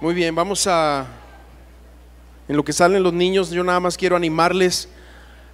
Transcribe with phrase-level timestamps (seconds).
[0.00, 1.06] Muy bien, vamos a...
[2.48, 4.88] En lo que salen los niños, yo nada más quiero animarles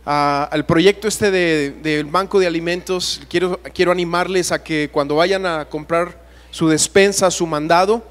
[0.07, 3.21] a- al proyecto este de- del Banco de Alimentos.
[3.29, 8.05] Quiero, quiero animarles a que cuando vayan a comprar su despensa, su mandado,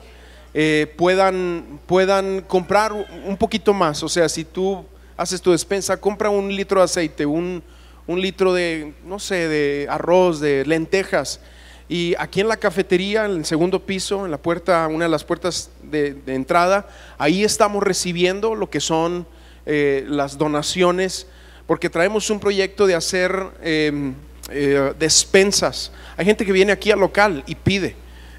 [0.54, 4.04] eh, puedan, puedan comprar un poquito más.
[4.04, 4.84] O sea, si tú
[5.16, 7.64] haces tu despensa, compra un litro de aceite, un,
[8.06, 11.40] un litro de, no sé, de arroz, de lentejas.
[11.88, 15.24] Y aquí en la cafetería, en el segundo piso, en la puerta, una de las
[15.24, 19.26] puertas de, entrada, ahí estamos recibiendo lo que son
[19.66, 21.28] eh, las donaciones,
[21.66, 24.12] porque traemos un proyecto de hacer eh,
[24.50, 25.92] eh, despensas.
[26.18, 27.96] Hay gente que viene aquí al local y pide.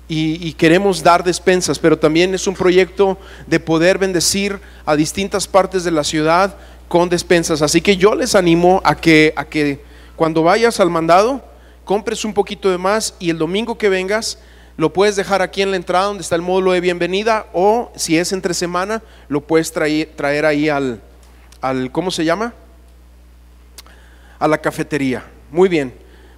[0.07, 5.49] Y, y queremos dar despensas, pero también es un proyecto de poder bendecir a distintas
[5.49, 7.63] partes de la ciudad con despensas.
[7.63, 9.81] Así que yo les animo a que, a que
[10.17, 11.43] cuando vayas al mandado,
[11.85, 14.39] compres un poquito de más y el domingo que vengas
[14.77, 18.19] lo puedes dejar aquí en la entrada donde está el módulo de bienvenida o si
[18.19, 21.01] es entre semana lo puedes traer, traer ahí al,
[21.61, 22.53] al, ¿cómo se llama?
[24.39, 25.25] A la cafetería.
[25.51, 25.95] Muy bien.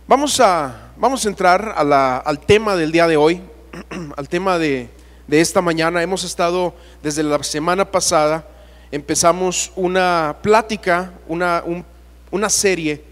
[0.07, 3.41] Vamos a, vamos a entrar a la- al tema del día de hoy,
[4.17, 4.89] al tema de,
[5.27, 6.03] de esta mañana.
[6.03, 8.47] Hemos estado desde la semana pasada,
[8.93, 11.85] empezamos una plática, una, un-
[12.31, 13.03] una serie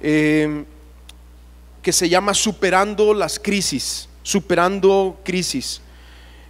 [0.00, 0.64] eh,
[1.82, 5.80] que se llama Superando las crisis, superando crisis.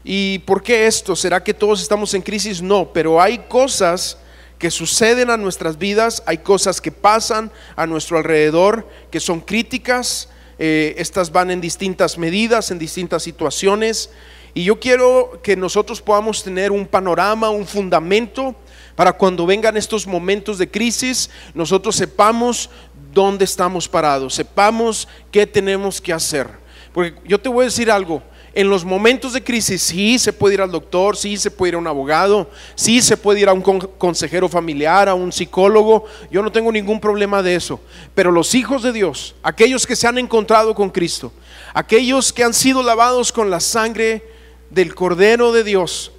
[0.02, 1.14] ¿Y por qué esto?
[1.14, 2.62] ¿Será que todos estamos en crisis?
[2.62, 4.16] No, pero hay cosas
[4.58, 10.30] que suceden a nuestras vidas, hay cosas que pasan a nuestro alrededor que son críticas,
[10.58, 14.08] eh, estas van en distintas medidas, en distintas situaciones,
[14.54, 18.56] y yo quiero que nosotros podamos tener un panorama, un fundamento
[18.94, 22.70] para cuando vengan estos momentos de crisis, nosotros sepamos
[23.12, 26.64] dónde estamos parados, sepamos qué tenemos que hacer.
[26.96, 28.22] Porque yo te voy a decir algo,
[28.54, 31.74] en los momentos de crisis sí se puede ir al doctor, sí se puede ir
[31.74, 36.06] a un abogado, sí se puede ir a un con- consejero familiar, a un psicólogo,
[36.30, 37.78] yo no tengo ningún problema de eso.
[38.14, 41.34] Pero los hijos de Dios, aquellos que se han encontrado con Cristo,
[41.74, 44.26] aquellos que han sido lavados con la sangre
[44.70, 46.12] del Cordero de Dios,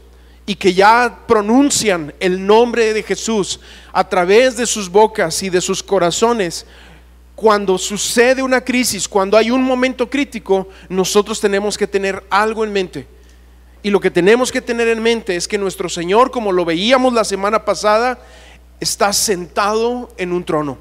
[0.46, 3.60] y que ya pronuncian el nombre de Jesús
[3.92, 6.68] a través de sus bocas y de sus corazones,
[7.38, 12.74] cuando sucede una crisis, cuando hay un momento crítico, nosotros tenemos que tener algo en
[12.74, 13.06] mente.
[13.84, 17.14] Y lo que tenemos que tener en mente es que nuestro Señor, como lo veíamos
[17.14, 18.18] la semana pasada,
[18.80, 20.80] está sentado en un trono.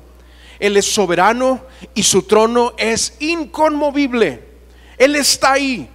[0.59, 1.61] Él es soberano
[1.95, 4.43] y su trono es inconmovible.
[4.97, 5.91] Él está ahí.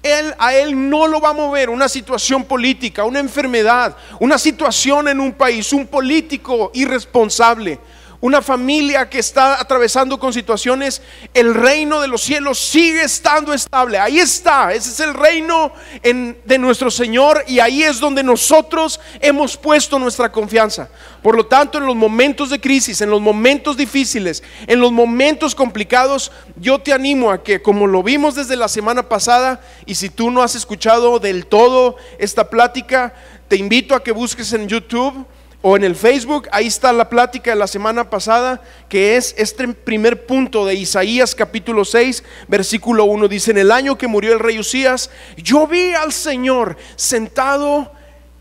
[0.00, 5.08] Él, a él no lo va a mover una situación política, una enfermedad, una situación
[5.08, 7.80] en un país, un político irresponsable,
[8.24, 11.02] una familia que está atravesando con situaciones,
[11.34, 13.98] el reino de los cielos sigue estando estable.
[13.98, 15.70] Ahí está, ese es el reino
[16.02, 20.88] de nuestro Señor y ahí es donde nosotros hemos puesto nuestra confianza.
[21.22, 25.54] Por lo tanto, en los momentos de crisis, en los momentos difíciles, en los momentos
[25.54, 30.08] complicados, yo te animo a que, como lo vimos desde la semana pasada, y si
[30.08, 33.12] tú no has escuchado del todo esta plática,
[33.48, 35.26] te invito a que busques en YouTube
[35.66, 39.66] o en el Facebook, ahí está la plática de la semana pasada, que es este
[39.68, 43.28] primer punto de Isaías capítulo 6, versículo 1.
[43.28, 45.08] Dice, en el año que murió el rey Usías,
[45.38, 47.90] yo vi al Señor sentado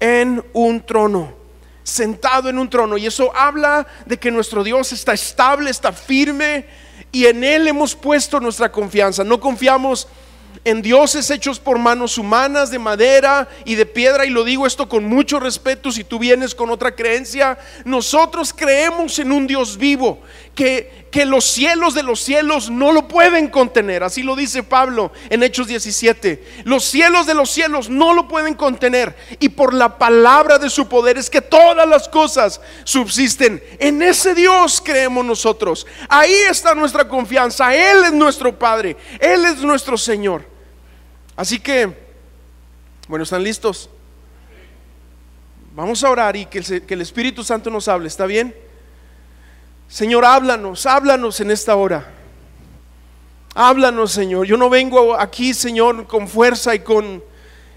[0.02, 1.34] en un trono,
[1.82, 2.98] sentado en un trono.
[2.98, 6.66] Y eso habla de que nuestro Dios está estable, está firme,
[7.14, 9.24] y en Él hemos puesto nuestra confianza.
[9.24, 10.23] No confiamos en
[10.82, 15.04] dioses hechos por manos humanas, de madera y de piedra, y lo digo esto con
[15.04, 20.22] mucho respeto si tú vienes con otra creencia, nosotros creemos en un Dios vivo,
[20.56, 25.12] que, que los cielos de los cielos no lo pueden contener, así lo dice Pablo
[25.30, 29.98] en Hechos 17, los cielos de los cielos no lo pueden contener, y por la
[29.98, 35.86] palabra de su poder es que todas las cosas subsisten, en ese Dios creemos nosotros,
[36.08, 40.53] ahí está nuestra confianza, Él es nuestro Padre, Él es nuestro Señor.
[41.36, 41.92] Así que,
[43.08, 43.90] bueno, ¿están listos?
[45.76, 48.56] Vamos a orar y que el, Espíritu Santo nos hable, ¿está bien?
[49.88, 52.12] Señor, háblanos, háblanos en esta hora.
[53.56, 54.46] Háblanos, Señor.
[54.46, 57.24] Yo no vengo aquí, Señor, con fuerza y con,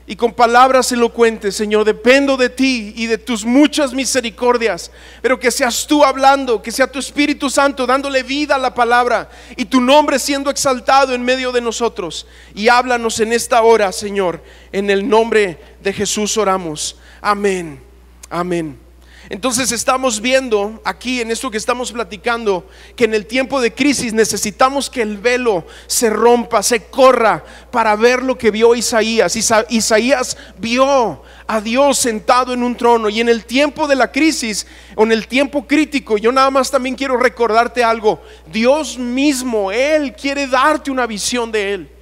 [0.06, 1.84] y con palabras elocuentes, Señor.
[1.84, 4.92] Dependo de ti y de tus muchas misericordias.
[5.20, 9.28] Pero que seas tú hablando, que sea tu Espíritu Santo dándole vida a la palabra
[9.56, 12.26] y tu nombre siendo exaltado en medio de nosotros.
[12.54, 14.42] Y háblanos en esta hora, Señor.
[14.70, 16.96] En el nombre de Jesús oramos.
[17.20, 17.82] Amén.
[18.30, 18.85] Amén.
[19.28, 24.12] Entonces estamos viendo aquí en esto que estamos platicando que en el tiempo de crisis
[24.12, 29.34] necesitamos que el velo se rompa, se corra para ver lo que vio Isaías.
[29.68, 34.66] Isaías vio a Dios sentado en un trono y en el tiempo de la crisis
[34.94, 38.22] o en el tiempo crítico, yo nada más también quiero recordarte algo.
[38.52, 41.95] Dios mismo, Él quiere darte una visión de Él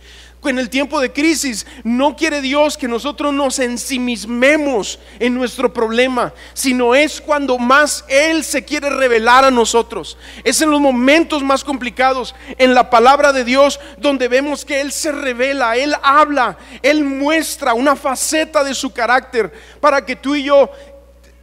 [0.51, 6.33] en el tiempo de crisis, no quiere Dios que nosotros nos ensimismemos en nuestro problema,
[6.53, 10.17] sino es cuando más Él se quiere revelar a nosotros.
[10.43, 14.93] Es en los momentos más complicados, en la palabra de Dios, donde vemos que Él
[14.93, 20.45] se revela, Él habla, Él muestra una faceta de su carácter para que tú y
[20.45, 20.71] yo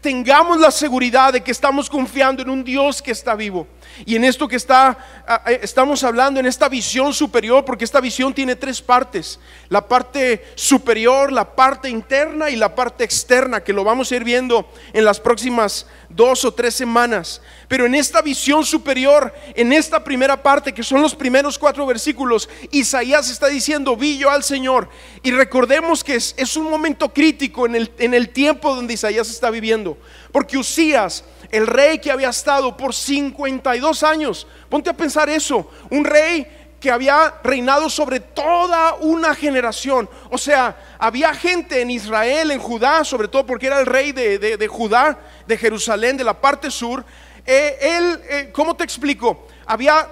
[0.02, 3.68] tengamos la seguridad de que estamos confiando en un Dios que está vivo.
[4.06, 4.98] Y en esto que está,
[5.28, 9.40] ah, eh, estamos hablando, en esta visión superior, porque esta visión tiene tres partes.
[9.70, 14.24] La parte superior, la parte interna y la parte externa, que lo vamos a ir
[14.24, 17.42] viendo en las próximas dos o tres semanas.
[17.68, 22.50] Pero en esta visión superior, en esta primera parte, que son los primeros cuatro versículos,
[22.72, 24.90] Isaías está diciendo, vi yo al Señor.
[25.24, 29.50] Y recordemos que es, un momento crítico en el, en el tiempo donde Isaías está
[29.50, 29.98] viviendo.
[30.32, 34.48] Porque Usías el rey que había estado por 52 años.
[34.70, 36.48] Ponte a pensar eso, un rey
[36.80, 40.10] que había reinado sobre toda una generación.
[40.32, 44.68] O sea, había gente en Israel, en Judá, sobre todo porque era el rey de,
[44.68, 47.06] Judá, de Jerusalén, de la parte sur.
[47.46, 49.46] Eh, él, eh, ¿cómo te explico?
[49.68, 50.10] Había,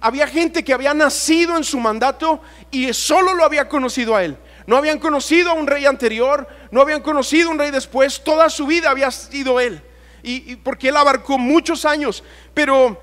[0.00, 4.36] había gente que había nacido en su mandato y solo lo había conocido a él.
[4.66, 8.50] No habían conocido a un rey anterior, no habían conocido a un rey después, toda
[8.50, 9.82] su vida había sido él
[10.22, 12.22] y, porque él abarcó muchos años,
[12.54, 13.00] pero,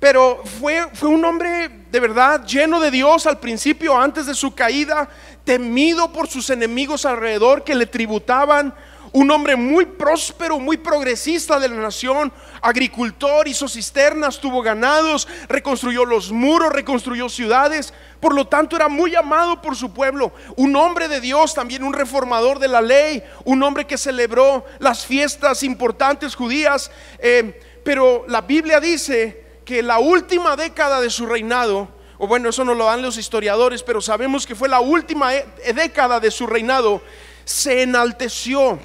[0.00, 4.54] pero fue, fue un hombre de verdad lleno de Dios al principio, antes de su
[4.54, 5.08] caída,
[5.44, 8.74] temido por sus enemigos alrededor que le tributaban
[9.14, 16.04] un hombre muy próspero, muy progresista de la nación, agricultor, hizo cisternas, tuvo ganados, reconstruyó
[16.04, 21.06] los muros, reconstruyó ciudades, por lo tanto era muy amado por su pueblo, un hombre
[21.06, 26.34] de Dios, también un reformador de la ley, un hombre que celebró las fiestas importantes
[26.34, 26.90] judías,
[27.20, 31.88] eh, pero la Biblia dice que la última década de su reinado,
[32.18, 35.46] o bueno, eso no lo dan los historiadores, pero sabemos que fue la última eh,
[35.72, 37.00] década de su reinado,
[37.44, 38.80] se enalteció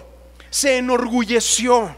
[0.49, 1.95] se enorgulleció.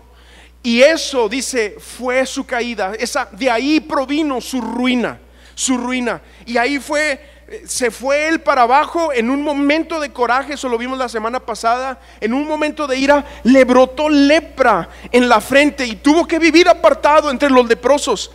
[0.64, 2.94] Y eso, dice, fue su caída.
[3.00, 5.20] Esa, de ahí provino su ruina,
[5.56, 6.22] su ruina.
[6.46, 7.20] Y ahí fue,
[7.66, 11.40] se fue él para abajo en un momento de coraje, eso lo vimos la semana
[11.40, 16.40] pasada, en un momento de ira, le brotó lepra en la frente y tuvo que
[16.40, 18.32] vivir apartado entre los leprosos.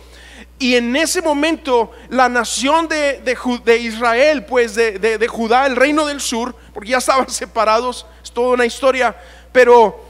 [0.59, 3.21] Y en ese momento la nación de,
[3.63, 8.31] de, Israel, pues de, de, Judá, el reino del sur, porque ya estaban separados, es
[8.31, 9.15] toda una historia,
[9.51, 10.06] pero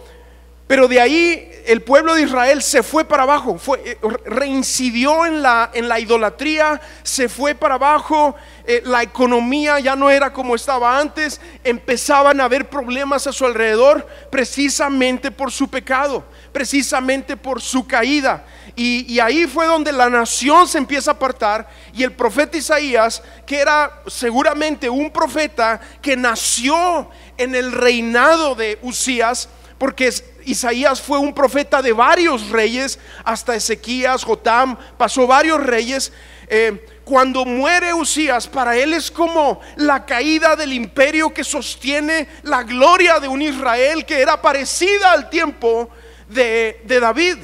[0.68, 5.42] pero de ahí el pueblo de Israel se fue para abajo, fue, eh, reincidió en
[5.42, 8.36] la, en la idolatría, se fue para abajo,
[8.66, 13.46] eh, la economía ya no era como estaba antes, empezaban a haber problemas a su
[13.46, 18.46] alrededor precisamente por su pecado, precisamente por su caída.
[18.76, 23.24] Y, y, ahí fue donde la nación se empieza a apartar y el profeta Isaías,
[23.46, 30.12] que era seguramente un profeta que nació en el reinado de Usías, porque
[30.48, 36.14] Isaías fue un profeta de varios reyes, hasta Ezequías, Jotam, pasó varios reyes.
[36.48, 42.64] Eh, cuando muere Usías, para él es como la caída del imperio que sostiene la
[42.64, 45.90] gloria de un Israel que era parecida al tiempo
[46.30, 47.38] de, de David.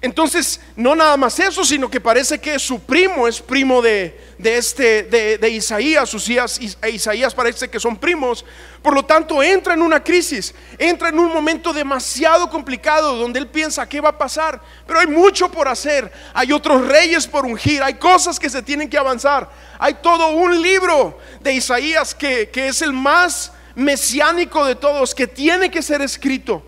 [0.00, 5.02] Entonces, no nada más eso, sino que parece que su primo es primo de, este,
[5.02, 8.44] de, Isaías, Usías e Isaías parece que son primos.
[8.80, 13.48] Por lo tanto, entra en una crisis, entra en un momento demasiado complicado donde él
[13.48, 14.62] piensa qué va a pasar.
[14.86, 18.88] Pero hay mucho por hacer, hay otros reyes por ungir, hay cosas que se tienen
[18.88, 19.50] que avanzar.
[19.80, 25.72] Hay todo un libro de Isaías que, es el más mesiánico de todos, que tiene
[25.72, 26.62] que ser escrito.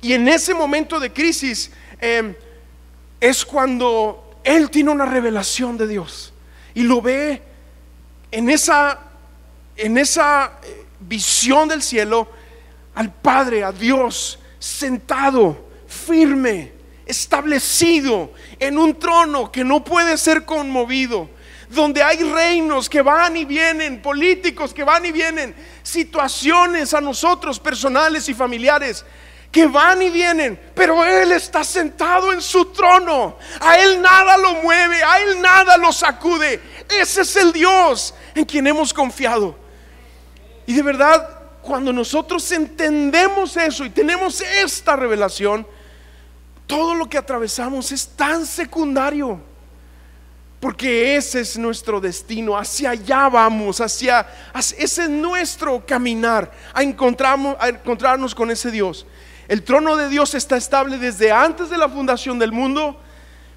[0.00, 2.34] Y en ese momento de crisis, eh,
[3.24, 6.34] es cuando él tiene una revelación de Dios
[6.74, 7.40] y lo ve
[8.30, 9.00] en esa,
[9.78, 12.28] en esa eh, visión del cielo
[12.94, 16.72] al Padre, a Dios, sentado, firme,
[17.06, 21.30] establecido en un trono que no puede ser conmovido,
[21.70, 27.58] donde hay reinos que van y vienen, políticos que van y vienen, situaciones a nosotros
[27.58, 29.02] personales y familiares
[29.54, 33.38] que van y vienen, pero Él está sentado en su trono.
[33.60, 36.60] A Él nada lo mueve, a Él nada lo sacude.
[36.88, 39.56] Ese es el Dios en quien hemos confiado.
[40.66, 45.64] Y de verdad, cuando nosotros entendemos eso y tenemos esta revelación,
[46.66, 49.38] Todo lo que atravesamos es tan secundario.
[50.58, 57.54] Porque ese es nuestro destino, hacia allá vamos, hacia, ese es nuestro caminar, a, encontrarnos,
[57.60, 59.06] a encontrarnos con ese Dios.
[59.48, 63.00] El trono de Dios está estable desde antes de la fundación del mundo.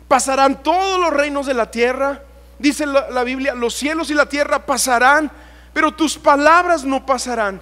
[0.08, 2.24] Pasarán todos los reinos de la tierra.
[2.60, 5.32] Dice la, la, Biblia, los cielos y la tierra pasarán,
[5.74, 7.62] pero tus palabras no pasarán.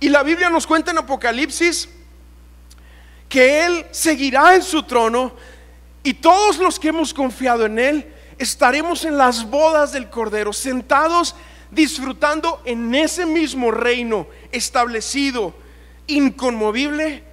[0.00, 1.88] Y la Biblia nos cuenta en Apocalipsis
[3.28, 5.34] que Él seguirá en su trono
[6.02, 11.34] y todos los que hemos confiado en Él estaremos en las bodas del Cordero, sentados
[11.70, 15.54] disfrutando en ese mismo reino establecido,
[16.06, 17.29] inconmovible.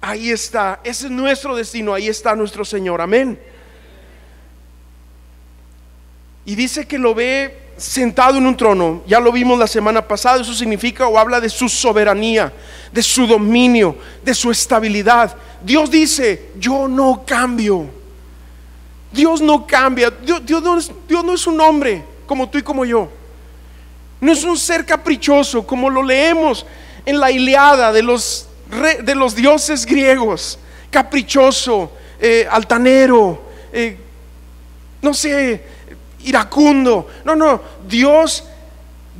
[0.00, 3.38] Ahí está, ese es nuestro destino, ahí está nuestro Señor, amén.
[6.44, 10.40] Y dice que lo ve sentado en un trono, ya lo vimos la semana pasada,
[10.40, 12.52] eso significa o habla de su soberanía,
[12.92, 15.36] de su dominio, de su estabilidad.
[15.62, 17.88] Dios dice, yo no cambio.
[19.12, 20.10] Dios no cambia.
[20.10, 23.08] Dios, no es, no es, un hombre como tú y como yo.
[24.20, 26.66] No es un ser caprichoso como lo leemos
[27.06, 28.47] en la Iliada de los,
[29.02, 30.58] de los dioses griegos.
[30.90, 33.96] Caprichoso, eh, altanero, eh,
[35.02, 35.62] no sé,
[36.24, 37.08] iracundo.
[37.24, 38.44] No, no, Dios,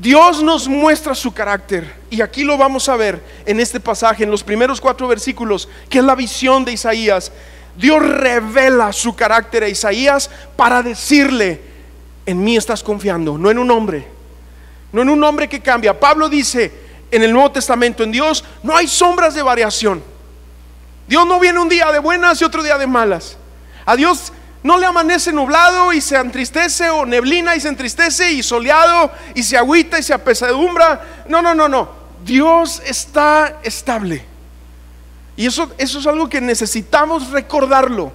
[0.00, 1.94] Dios nos muestra su carácter.
[2.10, 5.98] Y aquí lo vamos a ver en este pasaje, en los primeros cuatro versículos, que
[5.98, 7.32] es la visión de Isaías.
[7.76, 11.60] Dios revela su carácter a Isaías para decirle,
[12.26, 14.06] en mí estás confiando, no en un hombre,
[14.92, 15.98] no en un hombre que cambia.
[15.98, 20.02] Pablo dice en el Nuevo Testamento, en Dios no hay sombras de variación.
[21.06, 23.36] Dios no viene un día de buenas y otro día de malas.
[23.86, 28.42] A Dios no le amanece nublado y se entristece o neblina y se entristece y
[28.42, 31.24] soleado y se agüita y se apesadumbra.
[31.28, 31.88] No, no, no, no.
[32.24, 34.24] Dios está estable.
[35.36, 38.12] Y eso, eso es algo que necesitamos recordarlo.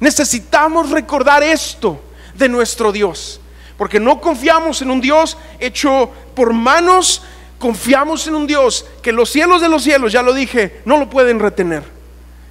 [0.00, 2.00] Necesitamos recordar esto
[2.34, 3.40] de nuestro Dios.
[3.78, 7.22] Porque no confiamos en un Dios hecho por manos,
[7.58, 11.08] confiamos en un Dios que los cielos de los cielos, ya lo dije, no lo
[11.08, 11.82] pueden retener.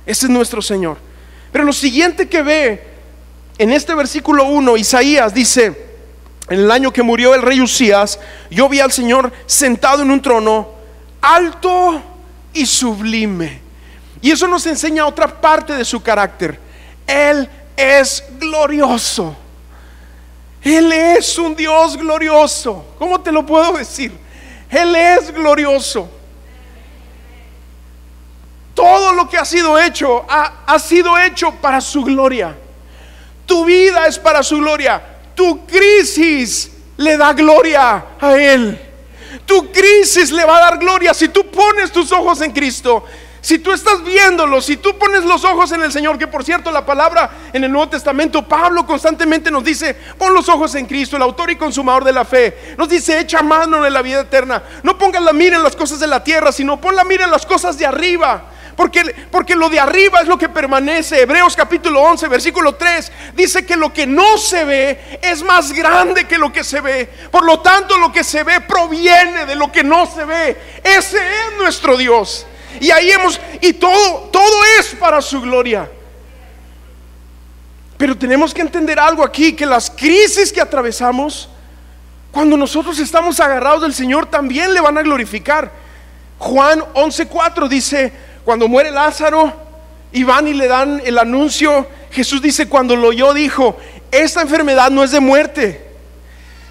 [0.05, 0.97] Ese es nuestro Señor.
[1.51, 2.87] Pero lo siguiente que ve
[3.57, 5.93] en este versículo 1, Isaías dice,
[6.49, 8.19] en el año que murió el rey Usías,
[8.49, 10.69] yo vi al Señor sentado en un trono
[11.21, 12.01] alto
[12.53, 13.63] y sublime
[14.23, 16.57] y eso nos enseña otra parte de su carácter.
[17.05, 19.35] Él es glorioso.
[20.61, 22.85] Él es un Dios glorioso.
[22.97, 24.17] ¿Cómo te lo puedo decir?
[24.73, 26.09] Él es glorioso.
[28.73, 32.55] Todo lo que ha sido hecho ha, ha, sido hecho para su gloria.
[33.45, 35.01] Tu vida es para su gloria.
[35.35, 38.79] Tu crisis le da gloria a Él.
[39.45, 43.03] Tu crisis le va a dar gloria si tú pones tus ojos en Cristo
[43.43, 46.71] si tú estás viéndolo, si tú pones los ojos en el Señor, que por cierto
[46.71, 51.17] la palabra en el Nuevo Testamento, Pablo constantemente nos dice, pon los ojos en Cristo,
[51.17, 52.73] el autor y consumador de la fe.
[52.77, 54.63] Nos dice, echa mano en la vida eterna.
[54.81, 57.31] No pongas la mira en las cosas de la tierra, sino pon la mira en
[57.31, 58.45] las cosas de arriba.
[58.77, 61.23] Porque, porque, lo de arriba es lo que permanece.
[61.23, 66.29] Hebreos capítulo 11, versículo 3, dice que lo que no se ve es más grande
[66.29, 67.09] que lo que se ve.
[67.29, 70.79] Por lo tanto, lo que se ve proviene de lo que no se ve.
[70.81, 72.47] Ese es nuestro Dios.
[72.79, 75.89] Y ahí hemos, y todo, todo es para su gloria.
[77.97, 81.49] Pero tenemos que entender algo aquí, que las crisis que atravesamos,
[82.31, 85.71] cuando nosotros estamos agarrados del Señor, también le van a glorificar.
[86.39, 88.11] Juan 11:4 dice,
[88.43, 89.53] cuando muere Lázaro
[90.11, 93.77] y van y le dan el anuncio, Jesús dice, cuando lo oyó, dijo,
[94.11, 95.92] esta enfermedad no es de muerte,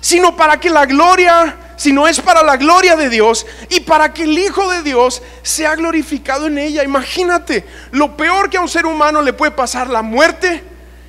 [0.02, 4.22] sino para que la gloria sino es para la gloria de Dios y para que
[4.22, 6.84] el Hijo de Dios sea glorificado en ella.
[6.84, 10.62] Imagínate, lo peor que a un ser humano le puede pasar, la muerte.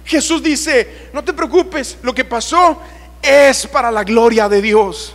[0.03, 2.81] Jesús dice, no te preocupes, lo que pasó
[3.21, 5.13] es para la gloria de Dios.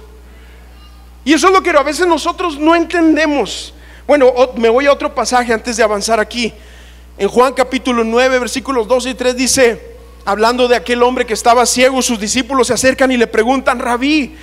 [1.24, 3.74] Y eso es lo que a veces nosotros no entendemos.
[4.06, 6.54] Bueno, me voy a otro pasaje antes de avanzar aquí.
[7.18, 9.97] En Juan capítulo 9, versículos 2 y 3 dice,
[10.30, 14.36] hablando de aquel hombre que estaba ciego, sus discípulos se acercan y le preguntan, rabí,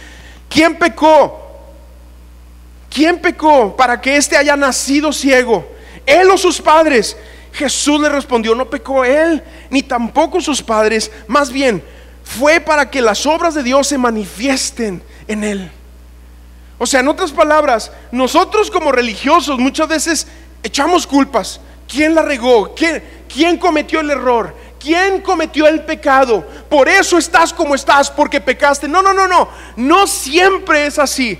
[0.50, 1.42] ¿Quién pecó?
[2.90, 5.68] ¿Quién pecó para que éste haya nacido ciego?
[6.06, 7.16] ¿Él o sus padres?
[7.52, 11.84] Jesús le respondió, no pecó él, ni tampoco sus padres, más bien
[12.24, 15.72] fue para que las obras de Dios se manifiesten en él.
[16.80, 20.28] O sea, en otras palabras, nosotros como religiosos muchas veces
[20.64, 21.62] echamos culpas.
[21.88, 22.74] ¿Quién la regó?
[22.74, 24.56] ¿Quién, quién cometió el error?
[24.86, 26.46] ¿Quién cometió el pecado?
[26.70, 28.88] Por eso estás como estás, porque pecaste.
[28.88, 29.50] No, no, no, no.
[29.76, 31.40] No siempre es así.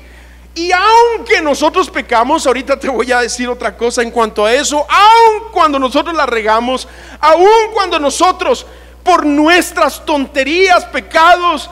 [0.56, 4.88] Y aunque nosotros pecamos, ahorita te voy a decir otra cosa en cuanto a eso,
[4.90, 6.88] aun cuando nosotros la regamos,
[7.20, 8.66] aun cuando nosotros
[9.04, 11.70] por nuestras tonterías, pecados,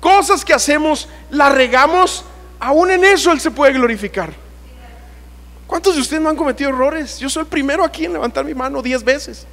[0.00, 2.24] cosas que hacemos, la regamos,
[2.58, 4.32] aún en eso Él se puede glorificar.
[5.68, 7.20] ¿Cuántos de ustedes no han cometido errores?
[7.20, 9.46] Yo soy el primero aquí en levantar mi mano diez veces.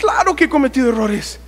[0.00, 1.38] Claro que he cometido errores.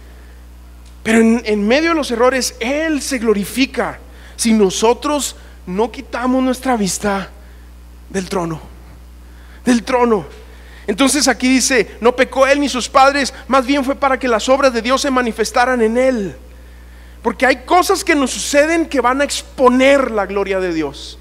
[1.02, 3.98] Pero en, en medio de los errores, Él se glorifica.
[4.36, 7.30] Si nosotros no quitamos nuestra vista
[8.10, 8.60] del trono,
[9.64, 10.26] del trono.
[10.86, 14.48] Entonces aquí dice, no pecó él ni sus padres, más bien fue para que las
[14.48, 16.36] obras de Dios se manifestaran en él.
[17.22, 21.18] Porque hay cosas que nos suceden que van a exponer la gloria de Dios.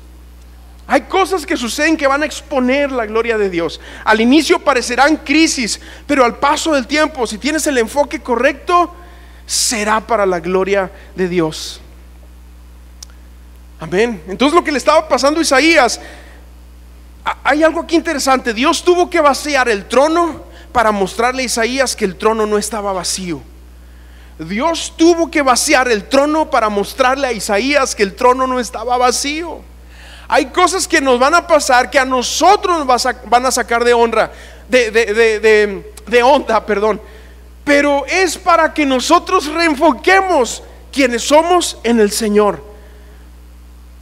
[0.88, 3.80] Hay cosas que suceden que van a exponer la gloria de Dios.
[4.04, 8.94] Al inicio parecerán crisis, pero al paso del tiempo, si tienes el enfoque correcto,
[9.46, 11.82] será para la gloria de Dios.
[13.80, 14.22] Amén.
[14.28, 16.00] Entonces lo que le estaba pasando a Isaías,
[17.44, 18.54] hay algo aquí interesante.
[18.54, 22.94] Dios tuvo que vaciar el trono para mostrarle a Isaías que el trono no estaba
[22.94, 23.42] vacío.
[24.40, 28.98] Dios tuvo que vaciar el trono para mostrarle a Isaías que el trono no estaba
[28.98, 29.62] vacío.
[30.34, 33.94] Hay cosas que nos van a pasar que a nosotros nos van a sacar de
[33.94, 34.32] honra,
[34.70, 37.02] de, onda, perdón.
[37.66, 42.64] Pero es para que nosotros reenfoquemos quienes somos en el Señor.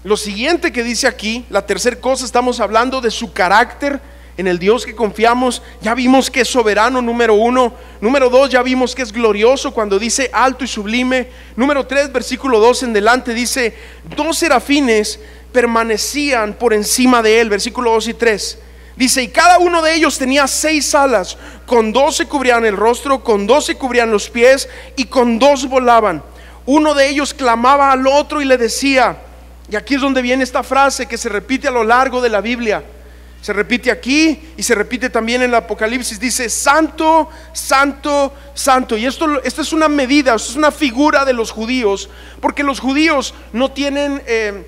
[0.04, 4.00] Lo siguiente que dice aquí, la tercera cosa, estamos hablando de su carácter
[4.38, 5.64] en el Dios que confiamos.
[5.82, 7.74] Ya vimos que es soberano, número uno.
[8.02, 11.28] Número dos, ya vimos que es glorioso cuando dice alto y sublime.
[11.56, 13.76] Número tres, versículo dos en delante dice,
[14.16, 15.20] dos serafines
[15.52, 18.60] permanecían por encima de él, versículo dos y tres.
[18.96, 23.24] Dice, y cada uno de ellos tenía seis alas, con dos se cubrían el rostro,
[23.24, 26.22] con dos se cubrían los pies y con dos volaban.
[26.66, 29.18] Uno de ellos clamaba al otro y le decía,
[29.72, 32.42] y aquí es donde viene esta frase que se repite a lo largo de la
[32.42, 32.84] Biblia.
[33.42, 36.20] Se repite aquí y se repite también en el Apocalipsis.
[36.20, 38.98] Dice, santo, santo, santo.
[38.98, 42.10] Y esto, esto es una medida, esto es una figura de los judíos,
[42.42, 44.68] porque los judíos no tienen, eh,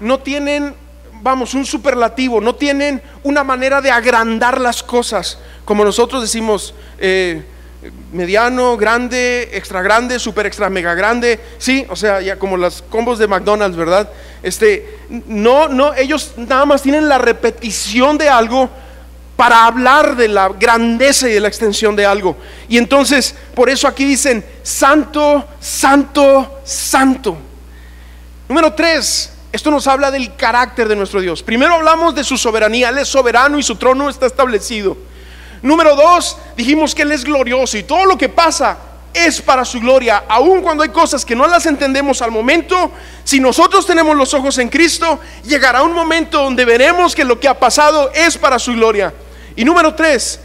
[0.00, 0.74] no tienen,
[1.22, 6.74] vamos, un superlativo, no tienen una manera de agrandar las cosas, como nosotros decimos.
[6.98, 7.42] Eh,
[8.12, 13.18] mediano, grande, extra grande, super extra mega grande, sí, o sea, ya como las combos
[13.18, 14.10] de McDonald's, ¿verdad?
[14.42, 18.68] Este, no, no, ellos nada más tienen la repetición de algo
[19.36, 22.36] para hablar de la grandeza y de la extensión de algo.
[22.68, 27.38] Y entonces, por eso aquí dicen, santo, santo, santo.
[28.48, 31.42] Número tres, esto nos habla del carácter de nuestro Dios.
[31.42, 34.96] Primero hablamos de su soberanía, Él es soberano y su trono está establecido.
[35.62, 38.78] Número dos, dijimos que Él es glorioso y todo lo que pasa
[39.12, 42.92] es para su gloria, aun cuando hay cosas que no las entendemos al momento,
[43.24, 47.48] si nosotros tenemos los ojos en Cristo, llegará un momento donde veremos que lo que
[47.48, 49.12] ha pasado es para su gloria.
[49.56, 50.38] Y número tres,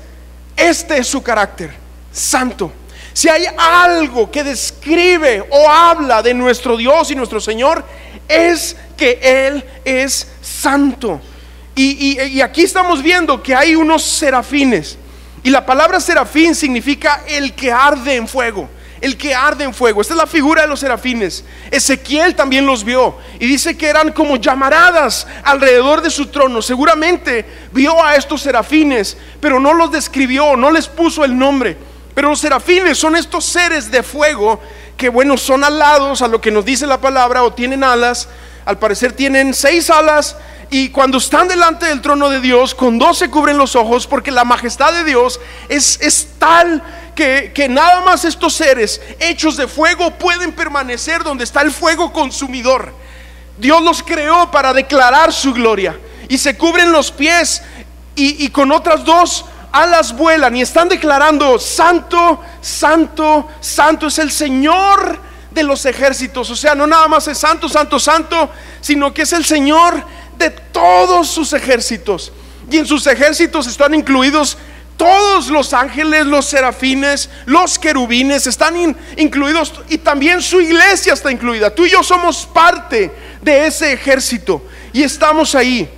[0.56, 1.74] este es su carácter,
[2.12, 2.72] santo.
[3.14, 7.86] Si hay algo que describe o habla de nuestro Dios y nuestro Señor,
[8.28, 11.20] es que Él es santo.
[11.76, 14.98] Y, y aquí estamos viendo que hay unos serafines
[15.44, 18.70] y la palabra serafín significa el que arde en fuego.
[19.02, 20.00] El que arde en fuego.
[20.00, 21.44] Esta es la figura de los serafines.
[21.70, 26.62] Ezequiel también los vio y dice que eran como llamaradas alrededor de su trono.
[26.62, 31.76] Seguramente vio a estos serafines, pero no los describió, no les puso el nombre.
[32.16, 34.62] Pero los serafines son estos seres de fuego
[34.96, 38.30] que, bueno, son alados a lo que nos dice la palabra o tienen alas.
[38.66, 40.38] Al parecer tienen seis alas
[40.70, 44.32] y cuando están delante del trono de Dios, con dos se cubren los ojos porque
[44.32, 46.82] la majestad de Dios es, es tal
[47.14, 52.12] que, que, nada más estos seres hechos de fuego pueden permanecer donde está el fuego
[52.12, 52.94] consumidor.
[53.58, 57.62] Dios los creó para declarar su gloria y se cubren los pies
[58.16, 64.32] y, y con otras dos alas vuelan y están declarando, santo, santo, santo es el
[64.32, 65.20] Señor
[65.54, 66.50] de los ejércitos.
[66.50, 68.50] O sea, no nada más es santo, santo, santo,
[68.82, 70.04] sino que es el Señor
[70.38, 72.32] de todos sus ejércitos.
[72.70, 74.58] Y en sus ejércitos están incluidos
[74.98, 81.74] todos los ángeles, los serafines, los querubines, están incluidos y también su iglesia está incluida.
[81.74, 83.12] Tú y yo somos parte
[83.42, 85.90] de ese ejército y estamos ahí.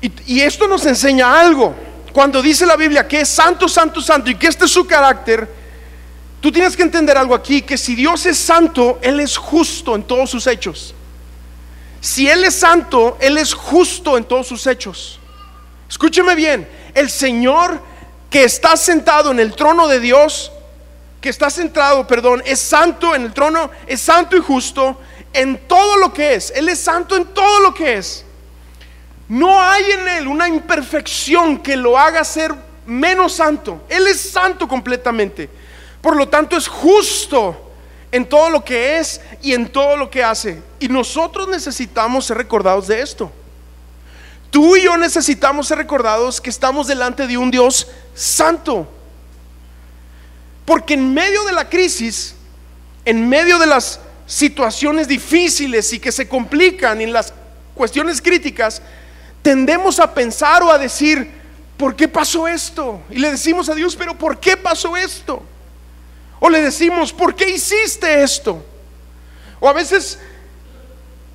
[0.00, 1.74] Y, y esto nos enseña algo.
[2.12, 5.57] Cuando dice la Biblia que es santo, santo, santo y que este es su carácter,
[6.40, 10.02] tú tienes que entender algo aquí, que si Dios es santo, Él es justo en
[10.02, 10.94] todos sus hechos.
[12.00, 15.18] Si Él es santo, Él es justo en todos sus hechos.
[15.88, 17.80] Escúcheme bien, el Señor
[18.30, 20.52] que está sentado en el trono de Dios,
[21.20, 25.00] que está sentado, perdón, es santo en el trono, es santo y justo,
[25.32, 26.52] en todo lo que es.
[26.54, 28.24] Él es santo en todo lo que es.
[29.28, 32.54] No hay en Él una imperfección que lo haga ser
[32.86, 33.82] menos santo.
[33.88, 35.50] Él es santo completamente.
[36.00, 37.68] Por lo tanto, es justo
[38.10, 40.62] en todo lo que es y en todo lo que hace.
[40.80, 43.30] Y nosotros necesitamos ser recordados de esto.
[44.50, 48.88] Tú y yo necesitamos ser recordados que estamos delante de un Dios santo.
[50.64, 52.34] Porque en medio de la crisis,
[53.04, 57.32] en medio de las situaciones difíciles y que se complican en las
[57.74, 58.82] cuestiones críticas,
[59.42, 61.30] tendemos a pensar o a decir,
[61.76, 63.00] ¿por qué pasó esto?
[63.10, 65.42] Y le decimos a Dios, pero ¿por qué pasó esto?
[66.40, 68.64] O le decimos, ¿por qué hiciste esto?
[69.60, 70.18] O a veces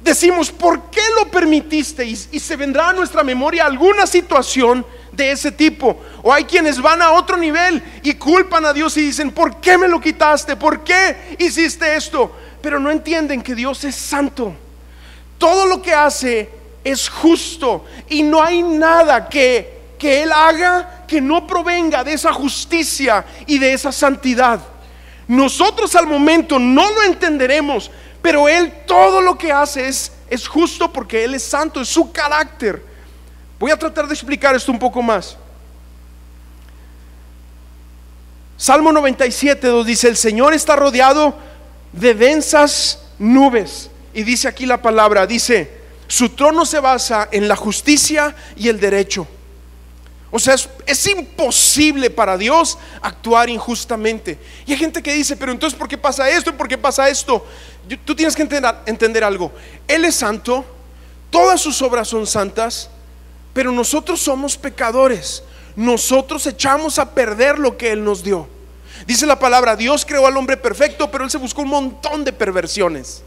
[0.04, 2.06] decimos, ¿por qué lo permitiste?
[2.06, 6.00] Y, se vendrá a nuestra memoria alguna situación de ese tipo.
[6.22, 9.78] O hay quienes van a otro nivel y culpan a Dios y dicen, ¿por qué
[9.78, 10.56] me lo quitaste?
[10.56, 12.36] ¿Por qué hiciste esto?
[12.62, 14.54] Pero no entienden que Dios es santo.
[15.38, 16.50] Todo lo que hace
[16.84, 22.34] es justo y no hay nada que, que Él haga que no provenga de esa
[22.34, 24.60] justicia y de esa santidad.
[25.28, 27.90] Nosotros al momento no lo entenderemos,
[28.22, 32.12] pero Él todo lo que hace es, es justo porque Él es santo, es su
[32.12, 32.84] carácter.
[33.60, 35.38] Voy a tratar de explicar esto un poco más.
[38.58, 41.36] Salmo 97, 2 dice, el Señor está rodeado
[41.92, 43.90] de densas nubes.
[44.14, 48.80] Y dice aquí la palabra, dice, su trono se basa en la justicia y el
[48.80, 49.28] derecho.
[50.36, 50.56] O sea,
[50.88, 54.39] es, imposible para Dios actuar injustamente.
[54.65, 57.08] Y hay gente que dice, pero entonces, ¿por qué pasa esto y por qué pasa
[57.08, 57.46] esto?
[58.04, 59.52] Tú tienes que entender, entender algo.
[59.88, 60.65] Él es santo,
[61.30, 62.89] todas sus obras son santas,
[63.54, 65.43] pero nosotros somos pecadores.
[65.76, 68.48] Nosotros echamos a perder lo que Él nos dio.
[69.06, 72.34] Dice la palabra, Dios creó al hombre perfecto, pero Él se buscó un montón de
[72.34, 73.22] perversiones.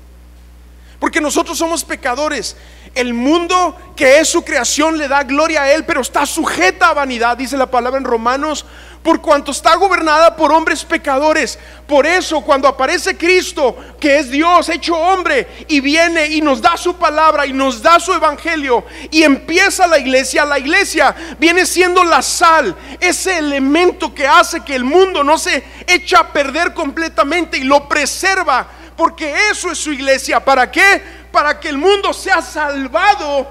[0.98, 2.56] Porque nosotros somos pecadores.
[2.96, 6.94] El mundo que es su creación le da gloria a Él, pero está sujeta a
[6.94, 8.64] vanidad, dice la palabra en Romanos,
[9.02, 11.58] por cuanto está gobernada por hombres pecadores.
[11.86, 16.78] Por eso cuando aparece Cristo, que es Dios hecho hombre, y viene y nos da
[16.78, 22.02] su palabra y nos da su evangelio, y empieza la iglesia, la iglesia viene siendo
[22.02, 27.58] la sal, ese elemento que hace que el mundo no se echa a perder completamente
[27.58, 30.42] y lo preserva porque eso es su iglesia.
[30.42, 31.25] ¿Para qué?
[31.36, 33.46] Para que el mundo sea salvado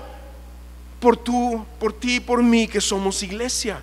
[1.00, 3.80] por tú, por ti y por mí que somos iglesia.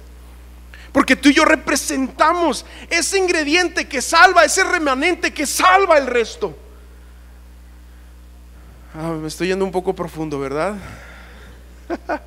[0.91, 6.53] Porque tú y yo representamos ese ingrediente que salva, ese remanente que salva el resto.
[8.93, 10.75] Ah, me estoy yendo un poco profundo, ¿verdad?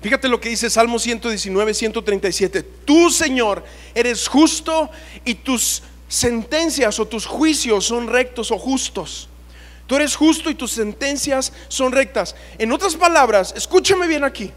[0.00, 2.62] Fíjate lo que dice Salmo 119, 137.
[2.62, 3.62] Tú, Señor,
[3.94, 4.88] eres justo
[5.26, 9.28] y tus sentencias o tus juicios son rectos o justos.
[9.86, 12.34] Tú eres justo y tus sentencias son rectas.
[12.58, 14.52] En otras palabras, escúchame bien aquí.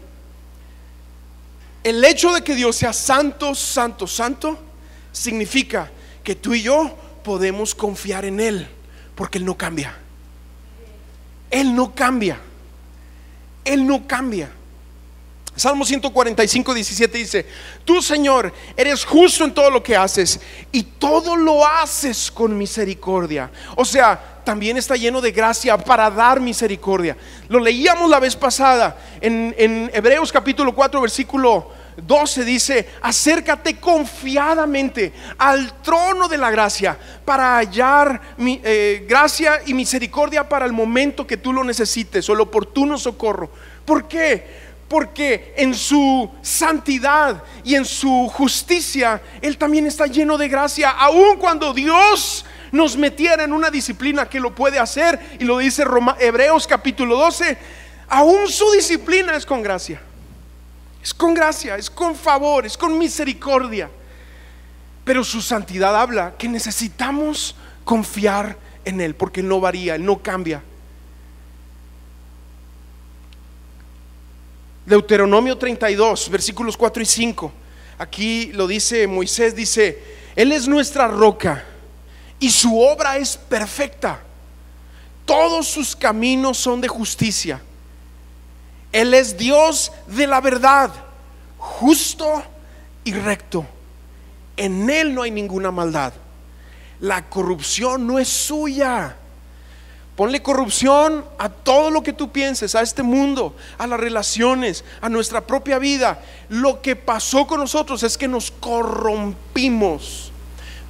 [1.84, 4.58] El hecho de que Dios sea santo, santo, santo,
[5.12, 5.90] significa
[6.24, 8.68] que tú y yo podemos confiar en Él,
[9.14, 9.96] porque Él no cambia.
[11.50, 12.38] Él no cambia.
[13.64, 14.50] Él no cambia.
[15.56, 17.46] Salmo 145, 17 dice,
[17.84, 20.40] tú Señor eres justo en todo lo que haces
[20.72, 23.50] y todo lo haces con misericordia.
[23.76, 27.16] O sea, también está lleno de gracia para dar misericordia.
[27.48, 35.82] Lo leíamos la vez pasada en, Hebreos capítulo 4, versículo 12 dice, acércate confiadamente al
[35.82, 41.36] trono de la gracia para hallar mi, eh, gracia y misericordia para el momento que
[41.36, 43.50] tú lo necesites o el oportuno socorro.
[43.84, 44.69] ¿Por qué?
[44.90, 51.36] Porque en su santidad y en su justicia, Él también está lleno de gracia, aun
[51.36, 55.84] cuando Dios nos metiera en una disciplina que lo puede hacer, y lo dice
[56.18, 57.56] Hebreos capítulo 12,
[58.08, 60.00] aún su disciplina es con gracia.
[61.00, 63.88] Es con gracia, es con favor, es con misericordia.
[65.04, 70.18] Pero su santidad habla que necesitamos confiar en Él, porque Él no varía, Él no
[70.18, 70.64] cambia.
[74.90, 77.52] Deuteronomio 32, versículos 4 y 5.
[77.96, 80.02] Aquí lo dice Moisés, dice,
[80.34, 81.64] Él es nuestra roca
[82.40, 84.20] y su obra es perfecta.
[85.24, 87.62] Todos sus caminos son de justicia.
[88.90, 90.90] Él es Dios de la verdad,
[91.56, 92.42] justo
[93.04, 93.64] y recto.
[94.56, 96.12] En Él no hay ninguna maldad.
[96.98, 99.16] La corrupción no es suya.
[100.16, 105.08] Ponle corrupción a todo lo que tú pienses, a este mundo, a las relaciones, a
[105.08, 106.20] nuestra propia vida.
[106.48, 110.30] Lo que pasó con nosotros es que nos corrompimos.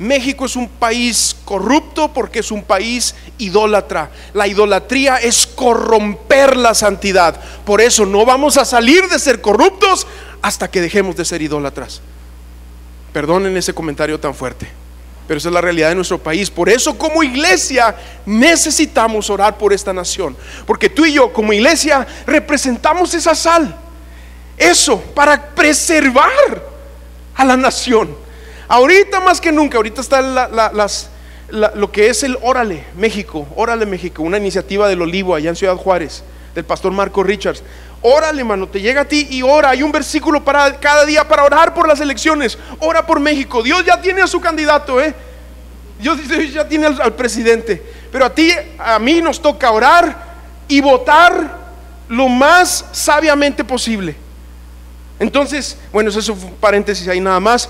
[0.01, 4.11] México es un país corrupto porque es un país idólatra.
[4.33, 7.39] La idolatría es corromper la santidad.
[7.67, 10.07] Por eso no vamos a salir de ser corruptos
[10.41, 12.01] hasta que dejemos de ser idólatras.
[13.13, 14.71] Perdonen ese comentario tan fuerte,
[15.31, 16.51] pero esa es la realidad de nuestro país.
[16.51, 17.95] Por eso como iglesia
[18.27, 20.37] necesitamos orar por esta nación.
[20.67, 23.79] Porque tú y yo como iglesia representamos esa sal.
[24.57, 26.65] Eso para preservar
[27.37, 28.13] a la nación.
[28.67, 30.21] Ahorita más que nunca, ahorita está
[31.53, 35.77] lo que es el Órale México, Órale México, una iniciativa del Olivo allá en Ciudad
[35.77, 36.25] Juárez,
[36.57, 37.63] del pastor Marco Richards.
[38.03, 39.71] Órale, mano, te llega a ti y ora.
[39.71, 42.59] Hay un versículo para cada día para orar por las elecciones.
[42.79, 43.63] Ora por México.
[43.63, 45.15] Dios ya tiene a su candidato, ¿eh?
[45.99, 46.19] Dios
[46.53, 47.83] ya tiene al, al presidente.
[48.11, 50.31] Pero a ti, a mí nos toca orar
[50.67, 51.59] y votar
[52.09, 54.17] lo más sabiamente posible.
[55.19, 57.69] Entonces, bueno, eso es un paréntesis ahí nada más.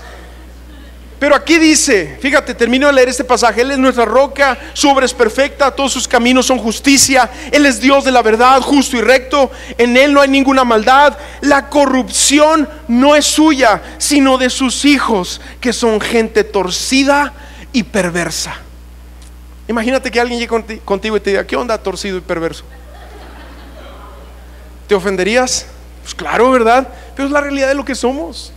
[1.21, 5.05] Pero aquí dice, fíjate, termino de leer este pasaje, Él es nuestra roca, su obra
[5.05, 9.01] es perfecta, todos sus caminos son justicia, Él es Dios de la verdad, justo y
[9.01, 14.83] recto, en Él no hay ninguna maldad, la corrupción no es suya, sino de sus
[14.83, 17.33] hijos, que son gente torcida
[17.71, 18.55] y perversa.
[19.67, 22.63] Imagínate que alguien llegue contigo y te diga, ¿qué onda torcido y perverso?
[24.87, 25.67] ¿Te ofenderías?
[26.01, 26.87] Pues claro, ¿verdad?
[27.15, 28.53] Pero es la realidad de lo que somos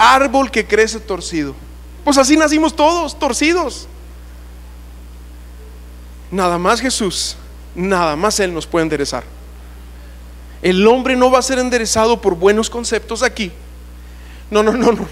[0.00, 1.54] árbol que crece torcido.
[2.04, 3.86] Pues así nacimos todos, torcidos.
[6.30, 7.36] Nada más Jesús,
[7.74, 9.24] nada más Él nos puede enderezar.
[10.62, 13.52] El hombre no va a ser enderezado por buenos conceptos aquí.
[14.50, 15.06] No, no, no, no.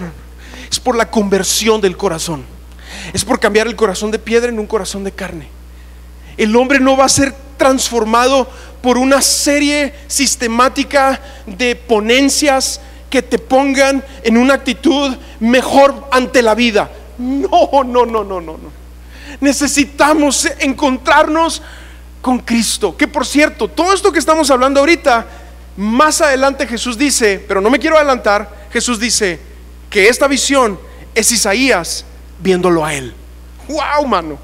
[0.71, 2.45] Es por la conversión del corazón.
[3.13, 5.49] Es por cambiar el corazón de piedra en un corazón de carne.
[6.39, 8.49] El hombre no va a ser transformado
[8.83, 16.55] por una serie sistemática de ponencias, que te pongan en una actitud mejor ante la
[16.55, 16.91] vida.
[17.19, 18.79] No, no, no, no, no, no.
[19.41, 21.63] Necesitamos encontrarnos
[22.21, 22.97] con Cristo.
[22.97, 25.27] Que por cierto, todo esto que estamos hablando ahorita,
[25.77, 29.41] más adelante Jesús dice, pero no me quiero adelantar, Jesús dice
[29.91, 30.79] que esta visión
[31.15, 32.05] es Isaías
[32.41, 33.15] viéndolo a Él.
[33.69, 34.39] ¡Wow, mano!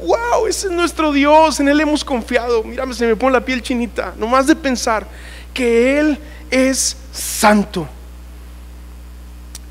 [0.00, 0.46] ¡Wow!
[0.46, 2.62] Ese es nuestro Dios, en Él hemos confiado.
[2.62, 5.06] Mírame, se me pone la piel chinita, nomás de pensar
[5.56, 6.18] que Él
[6.50, 7.88] es santo.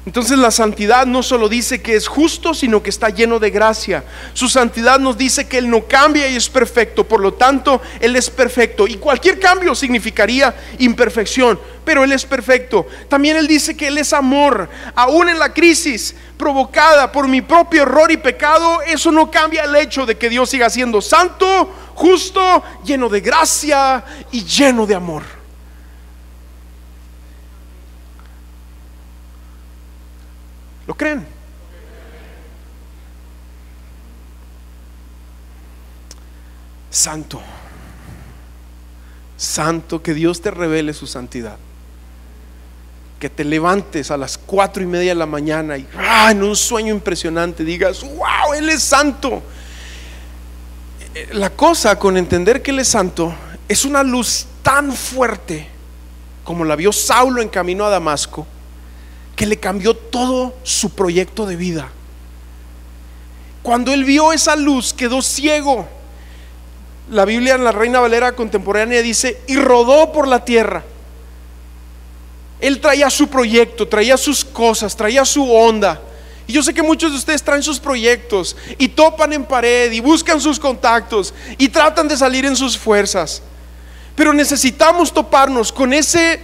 [0.08, 4.04] Entonces la santidad no solo dice que es justo, sino que está lleno de gracia.
[4.34, 8.16] Su santidad nos dice que Él no cambia y es perfecto, por lo tanto Él
[8.16, 8.88] es perfecto.
[8.88, 12.88] Y cualquier cambio significaría imperfección, pero Él es perfecto.
[13.08, 17.84] También Él dice que Él es amor, aún en la crisis provocada por mi propio
[17.84, 22.64] error y pecado, eso no cambia el hecho de que Dios siga siendo santo, justo,
[22.84, 25.35] lleno de gracia y lleno de amor.
[30.88, 31.26] ¿Lo creen?
[36.90, 37.42] Santo.
[39.36, 41.58] Santo, que Dios te revele su santidad.
[43.20, 46.30] Que te levantes a las cuatro y media de la mañana y ¡ah!
[46.32, 49.42] en un sueño impresionante digas, wow, Él es santo.
[51.32, 53.34] La cosa con entender que Él es santo
[53.68, 55.68] es una luz tan fuerte
[56.44, 58.46] como la vio Saulo en camino a Damasco
[59.36, 61.90] que le cambió todo su proyecto de vida.
[63.62, 65.88] Cuando él vio esa luz, quedó ciego.
[67.10, 70.84] La Biblia en la Reina Valera contemporánea dice, y rodó por la tierra.
[72.62, 76.02] Él traía su proyecto, traía sus cosas, traía su onda.
[76.48, 80.00] Y yo sé que muchos de ustedes traen sus proyectos y topan en pared y
[80.00, 83.42] buscan sus contactos y tratan de salir en sus fuerzas.
[84.16, 86.40] Pero necesitamos toparnos con ese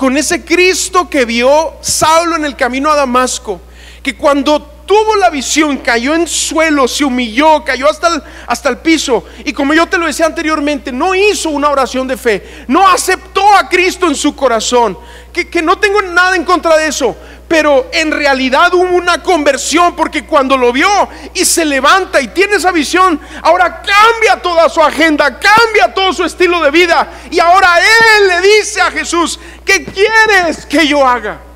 [0.00, 3.60] con ese Cristo que vio Saulo en el camino a Damasco,
[4.02, 8.78] que cuando tuvo la visión, cayó en suelo, se humilló, cayó hasta el, hasta el
[8.78, 9.24] piso.
[9.44, 13.54] Y como yo te lo decía anteriormente, no hizo una oración de fe, no aceptó
[13.54, 14.98] a Cristo en su corazón,
[15.32, 19.94] que, que no tengo nada en contra de eso, pero en realidad hubo una conversión
[19.94, 20.90] porque cuando lo vio
[21.34, 26.24] y se levanta y tiene esa visión, ahora cambia toda su agenda, cambia todo su
[26.24, 31.49] estilo de vida y ahora él le dice a Jesús, ¿qué quieres que yo haga?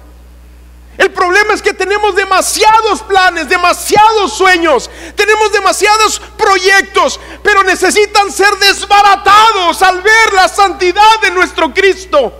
[0.97, 8.55] El problema es que tenemos demasiados planes, demasiados sueños, tenemos demasiados proyectos, pero necesitan ser
[8.59, 12.33] desbaratados al ver la santidad de nuestro Cristo.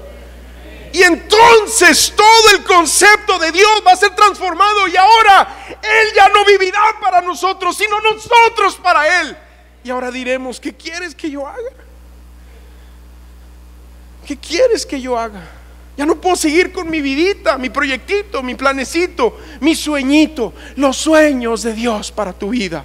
[0.93, 6.29] Y entonces todo el concepto de Dios va a ser transformado y ahora Él ya
[6.29, 9.37] no vivirá para nosotros, sino nosotros para Él.
[9.83, 11.73] Y ahora diremos, ¿qué quieres que yo haga?
[14.25, 15.43] ¿Qué quieres que yo haga?
[15.97, 21.63] Ya no puedo seguir con mi vidita, mi proyectito, mi planecito, mi sueñito, los sueños
[21.63, 22.85] de Dios para tu vida.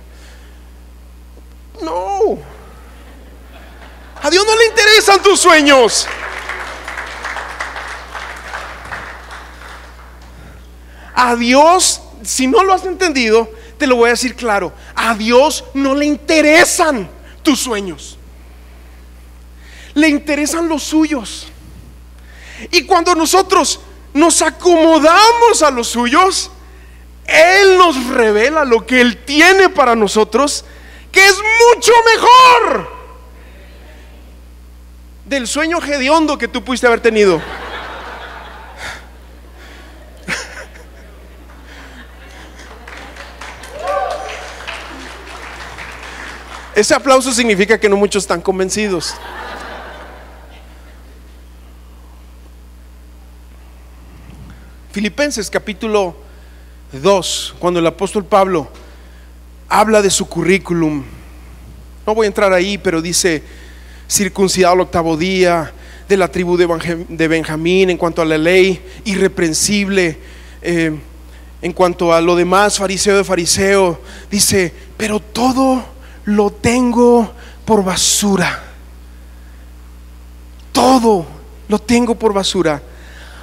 [1.82, 2.38] No.
[4.22, 6.08] A Dios no le interesan tus sueños.
[11.16, 14.72] A Dios, si no lo has entendido, te lo voy a decir claro.
[14.94, 17.10] A Dios no le interesan
[17.42, 18.18] tus sueños.
[19.96, 21.48] Le interesan los suyos.
[22.72, 23.80] Y cuando nosotros
[24.14, 26.52] nos acomodamos a los suyos,
[27.26, 30.66] Él nos revela lo que Él tiene para nosotros,
[31.12, 31.36] que es
[31.76, 33.00] mucho mejor
[35.26, 37.42] del sueño hediondo que tú pudiste haber tenido.
[46.80, 49.14] Ese aplauso significa que no muchos están convencidos.
[55.00, 56.14] Filipenses capítulo
[56.92, 58.68] 2, cuando el apóstol Pablo
[59.70, 61.06] habla de su currículum,
[62.06, 63.42] no voy a entrar ahí, pero dice,
[64.12, 65.72] circuncidado al octavo día,
[66.10, 70.18] de la tribu de Benjamín, en cuanto a la ley, irreprensible,
[70.62, 71.00] eh,
[71.62, 75.82] en cuanto a lo demás, fariseo de fariseo, dice, pero todo
[76.26, 77.32] lo tengo
[77.64, 78.66] por basura.
[80.74, 81.26] Todo
[81.70, 82.84] lo tengo por basura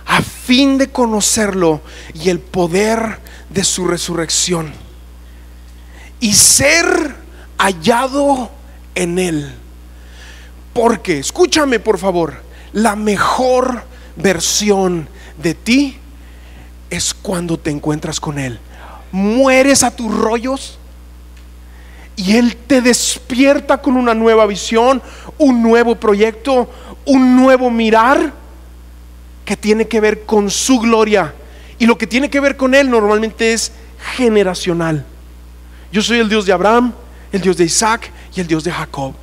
[0.06, 1.80] a fin de conocerlo
[2.14, 3.18] y el poder
[3.50, 4.72] de su resurrección
[6.20, 7.14] y ser
[7.58, 8.50] hallado
[8.94, 9.54] en él.
[10.72, 12.42] Porque, escúchame por favor,
[12.72, 13.84] la mejor
[14.16, 15.98] versión de ti
[16.90, 18.58] es cuando te encuentras con él.
[19.10, 20.78] Mueres a tus rollos
[22.16, 25.02] y él te despierta con una nueva visión,
[25.38, 26.70] un nuevo proyecto,
[27.04, 28.45] un nuevo mirar
[29.46, 31.35] que tiene que ver con su gloria.
[31.78, 33.72] Y lo que tiene que ver con Él normalmente es
[34.16, 35.06] generacional.
[35.90, 36.92] Yo soy el Dios de Abraham,
[37.32, 39.14] el Dios de Isaac y el Dios de Jacob.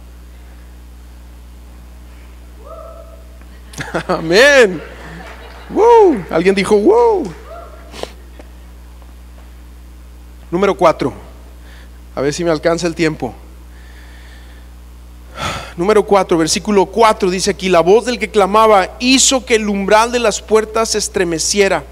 [4.08, 4.82] Amén.
[6.30, 7.32] Alguien dijo, wow.
[10.50, 11.14] Número cuatro.
[12.16, 13.36] A ver si me alcanza el tiempo.
[15.76, 20.12] Número 4, versículo 4 dice aquí, la voz del que clamaba hizo que el umbral
[20.12, 21.84] de las puertas se estremeciera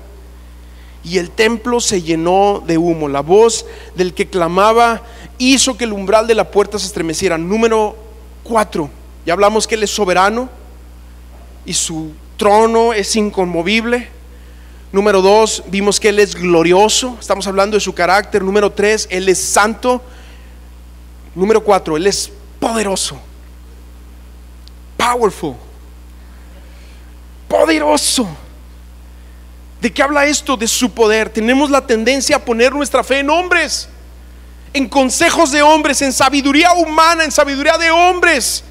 [1.03, 3.07] y el templo se llenó de humo.
[3.07, 3.65] La voz
[3.95, 5.01] del que clamaba
[5.39, 7.39] hizo que el umbral de la puerta se estremeciera.
[7.39, 7.95] Número
[8.43, 8.87] 4,
[9.25, 10.47] ya hablamos que Él es soberano
[11.65, 14.09] y su trono es inconmovible.
[14.91, 18.43] Número 2, vimos que Él es glorioso, estamos hablando de su carácter.
[18.43, 20.03] Número 3, Él es santo.
[21.33, 23.19] Número 4, Él es poderoso
[25.01, 25.55] powerful.
[27.47, 28.27] Poderoso.
[29.81, 30.55] ¿De qué habla esto?
[30.55, 31.29] De su poder.
[31.29, 33.89] Tenemos la tendencia a poner nuestra fe en hombres,
[34.73, 38.63] en consejos de hombres, en sabiduría humana, en sabiduría de hombres.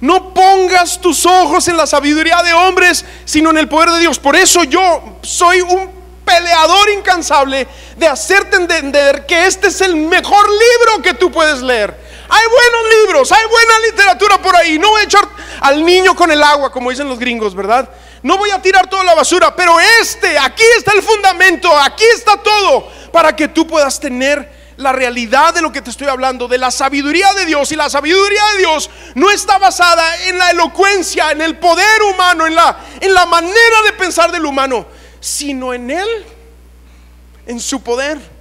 [0.00, 4.18] No pongas tus ojos en la sabiduría de hombres, sino en el poder de Dios.
[4.18, 5.90] Por eso yo soy un
[6.24, 12.03] peleador incansable de hacerte entender que este es el mejor libro que tú puedes leer.
[12.28, 14.78] Hay buenos libros, hay buena literatura por ahí.
[14.78, 15.28] No voy a echar
[15.60, 17.88] al niño con el agua, como dicen los gringos, ¿verdad?
[18.22, 22.36] No voy a tirar toda la basura, pero este, aquí está el fundamento, aquí está
[22.38, 26.58] todo, para que tú puedas tener la realidad de lo que te estoy hablando, de
[26.58, 27.70] la sabiduría de Dios.
[27.72, 32.46] Y la sabiduría de Dios no está basada en la elocuencia, en el poder humano,
[32.46, 34.86] en la, en la manera de pensar del humano,
[35.20, 36.26] sino en Él,
[37.46, 38.33] en su poder.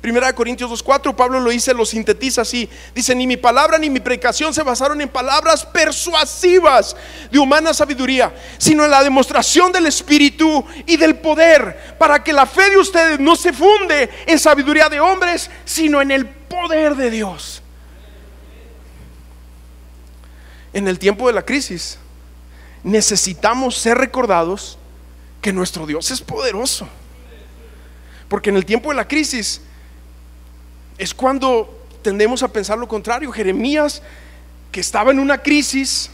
[0.00, 2.68] Primera de Corintios 2.4, Pablo lo dice, lo sintetiza así.
[2.94, 6.96] Dice, ni mi palabra ni mi predicación se basaron en palabras persuasivas
[7.30, 12.46] de humana sabiduría, sino en la demostración del Espíritu y del poder, para que la
[12.46, 17.10] fe de ustedes no se funde en sabiduría de hombres, sino en el poder de
[17.10, 17.62] Dios.
[20.72, 21.98] En el tiempo de la crisis,
[22.82, 24.78] necesitamos ser recordados
[25.42, 26.88] que nuestro Dios es poderoso.
[28.28, 29.60] Porque en el tiempo de la crisis
[31.00, 33.32] es cuando tendemos a pensar lo contrario.
[33.32, 34.02] Jeremías,
[34.70, 36.10] que estaba en una crisis,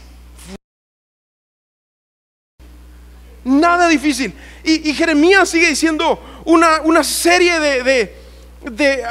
[3.43, 4.33] nada difícil.
[4.63, 8.16] Y, Jeremías sigue diciendo una, una serie de de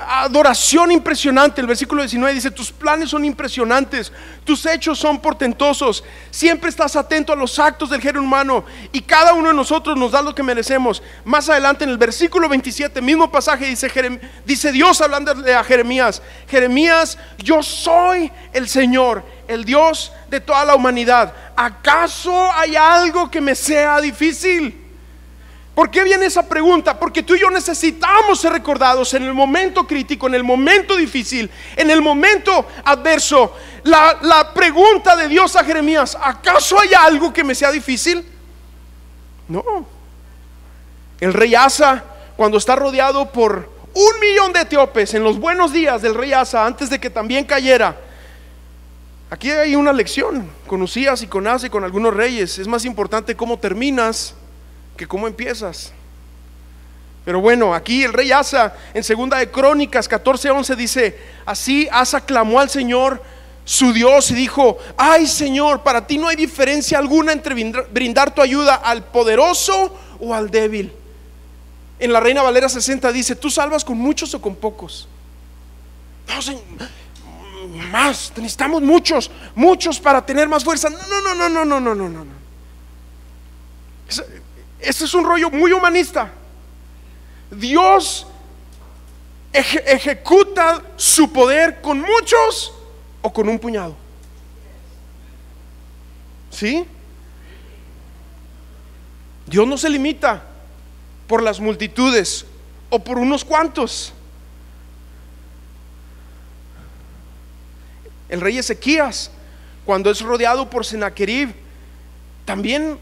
[0.09, 1.61] adoración impresionante.
[1.61, 4.12] El versículo 19 dice, tus planes son impresionantes,
[4.44, 9.32] tus hechos son portentosos, siempre estás atento a los actos del género humano y cada
[9.34, 11.02] uno de nosotros nos da lo que merecemos.
[11.24, 13.90] Más adelante en el versículo 27, mismo pasaje, dice,
[14.44, 20.74] dice Dios hablando a Jeremías, Jeremías, yo soy el Señor, el Dios de toda la
[20.74, 21.34] humanidad.
[21.57, 24.86] ¿Acaso hay algo que me sea difícil?
[25.77, 26.99] ¿Por qué viene esa pregunta?
[26.99, 31.51] Porque tú y yo necesitamos ser recordados en el momento crítico, en el momento difícil,
[31.77, 33.55] en el momento adverso.
[33.83, 38.27] La, la, pregunta de Dios a Jeremías, ¿acaso hay algo que me sea difícil?
[39.49, 39.87] No.
[41.20, 42.03] El rey Asa,
[42.39, 46.64] cuando está rodeado por un millón de etíopes en los buenos días del rey Asa,
[46.64, 48.01] antes de que también cayera,
[49.29, 52.59] aquí hay una lección con Usías y con Asa y con algunos reyes.
[52.59, 54.35] Es más importante cómo terminas
[54.97, 55.92] que cómo empiezas.
[57.24, 62.61] Pero bueno, aquí el rey Asa en segunda de Crónicas 14:11 dice, así Asa clamó
[62.61, 63.20] al Señor
[63.64, 67.55] su Dios y dijo, ay Señor, para ti no hay diferencia alguna entre
[67.90, 70.92] brindar tu ayuda al poderoso o al débil.
[71.99, 75.09] En la Reina Valera 60 dice, tú salvas con muchos o con pocos.
[76.28, 76.62] No, Señor,
[77.90, 80.88] más, necesitamos muchos, muchos para tener más fuerza.
[80.90, 82.36] No, no, no, no, no, no, no, no.
[84.79, 86.33] Este es un rollo muy humanista.
[87.51, 88.27] Dios
[89.53, 92.72] ejecuta su poder con muchos
[93.22, 93.97] o con un puñado.
[96.51, 96.87] ¿Sí?
[99.47, 100.43] Dios no se limita
[101.27, 102.45] por las multitudes
[102.91, 104.12] o por unos cuantos.
[108.29, 109.31] El rey Ezequías,
[109.85, 111.55] cuando es rodeado por Sennacherib,
[112.45, 112.99] también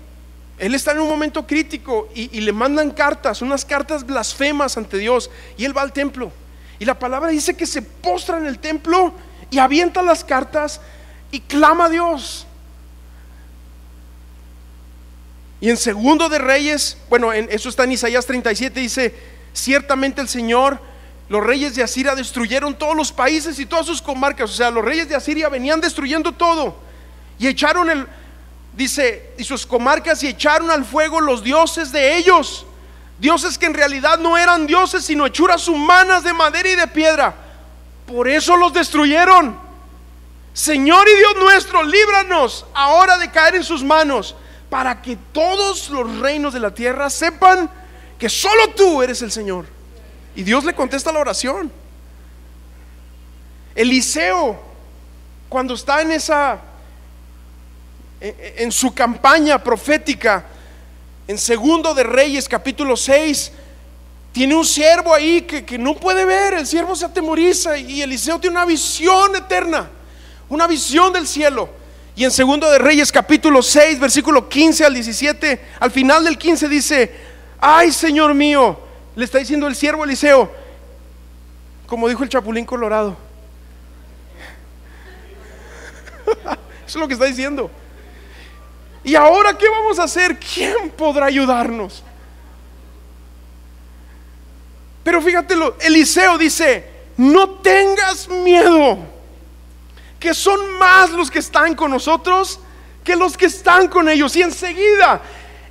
[0.58, 5.30] él está en un momento crítico y, le mandan cartas, unas cartas blasfemas ante Dios.
[5.56, 6.30] Y él va al templo.
[6.78, 9.12] Y la palabra dice que se postra en el templo
[9.50, 10.80] y avienta las cartas
[11.32, 12.46] y clama a Dios.
[15.60, 19.14] Y en segundo de Reyes, bueno, en, eso está en Isaías 37, dice,
[19.52, 20.78] ciertamente el Señor,
[21.28, 24.50] los reyes de Asiria destruyeron todos los países y todas sus comarcas.
[24.50, 26.76] O sea, los reyes de Asiria venían destruyendo todo.
[27.38, 28.06] Y echaron el,
[28.76, 32.66] dice, y sus comarcas y echaron al fuego los dioses de ellos.
[33.18, 37.34] Dioses que en realidad no eran dioses, sino hechuras humanas de madera y de piedra.
[38.06, 39.58] Por eso los destruyeron.
[40.52, 44.36] Señor y Dios nuestro, líbranos ahora de caer en sus manos,
[44.70, 47.70] para que todos los reinos de la tierra sepan
[48.18, 49.66] que solo tú eres el Señor.
[50.36, 51.70] Y Dios le contesta la oración.
[53.74, 54.60] Eliseo,
[55.48, 56.60] cuando está en esa
[58.20, 60.46] en su campaña profética,
[61.26, 63.52] en segundo de Reyes capítulo 6,
[64.34, 68.56] tiene un siervo ahí que, no puede ver, el siervo se atemoriza y Eliseo tiene
[68.56, 69.88] una visión eterna,
[70.48, 71.68] una visión del cielo.
[72.16, 76.68] Y en segundo de Reyes capítulo 6, versículo 15 al 17, al final del 15
[76.68, 77.12] dice,
[77.60, 78.76] ay Señor mío,
[79.14, 80.50] le está diciendo el siervo Eliseo,
[81.86, 83.16] como dijo el Chapulín Colorado.
[86.86, 87.70] Eso es lo que está diciendo.
[89.04, 90.38] ¿Y ahora qué vamos a hacer?
[90.38, 92.02] ¿Quién podrá ayudarnos?
[95.04, 96.88] Pero fíjatelo, Eliseo dice,
[97.18, 98.98] no tengas miedo,
[100.18, 102.58] que son más los que están con nosotros
[103.04, 104.34] que los que están con ellos.
[104.34, 105.20] Y enseguida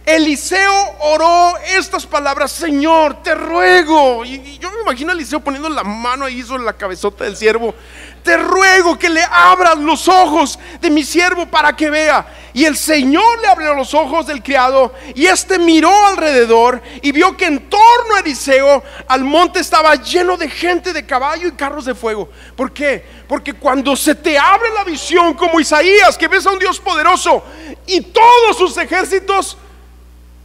[0.05, 4.25] Eliseo oró estas palabras, Señor, te ruego.
[4.25, 7.73] Y, yo me imagino a Eliseo poniendo la mano ahí sobre la cabezota del siervo.
[8.21, 12.25] Te ruego que le abras los ojos de mi siervo para que vea.
[12.53, 17.35] Y el Señor le abrió los ojos del criado y éste miró alrededor y vio
[17.37, 21.85] que en torno a Eliseo al monte estaba lleno de gente de caballo y carros
[21.85, 22.29] de fuego.
[22.57, 23.05] ¿Por qué?
[23.27, 27.43] Porque cuando se te abre la visión como Isaías, que ves a un Dios poderoso
[27.87, 29.57] y todos sus ejércitos,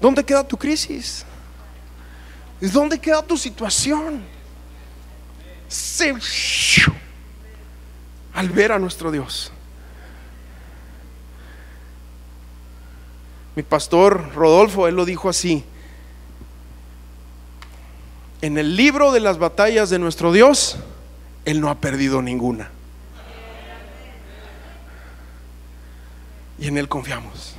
[0.01, 1.25] ¿dónde queda tu crisis?
[2.61, 4.23] ¿Dónde queda tu situación?
[5.69, 6.15] Se,
[8.35, 9.53] al ver a nuestro Dios.
[13.55, 15.65] Mi pastor Rodolfo, él lo dijo así.
[18.41, 20.77] En el libro de las batallas de nuestro Dios,
[21.45, 22.71] Él no ha perdido ninguna.
[26.61, 27.58] Y en Él confiamos.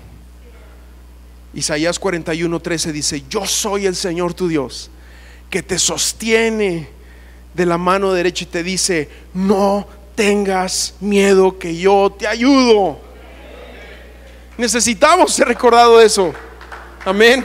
[1.54, 4.92] Isaías 41, 13 dice, yo soy el Señor tu Dios,
[5.50, 6.90] que te sostiene
[7.54, 13.00] de la mano derecha y te dice, no tengas miedo que yo te ayudo.
[14.58, 16.34] Necesitamos ser recordado de eso.
[17.04, 17.44] Amén.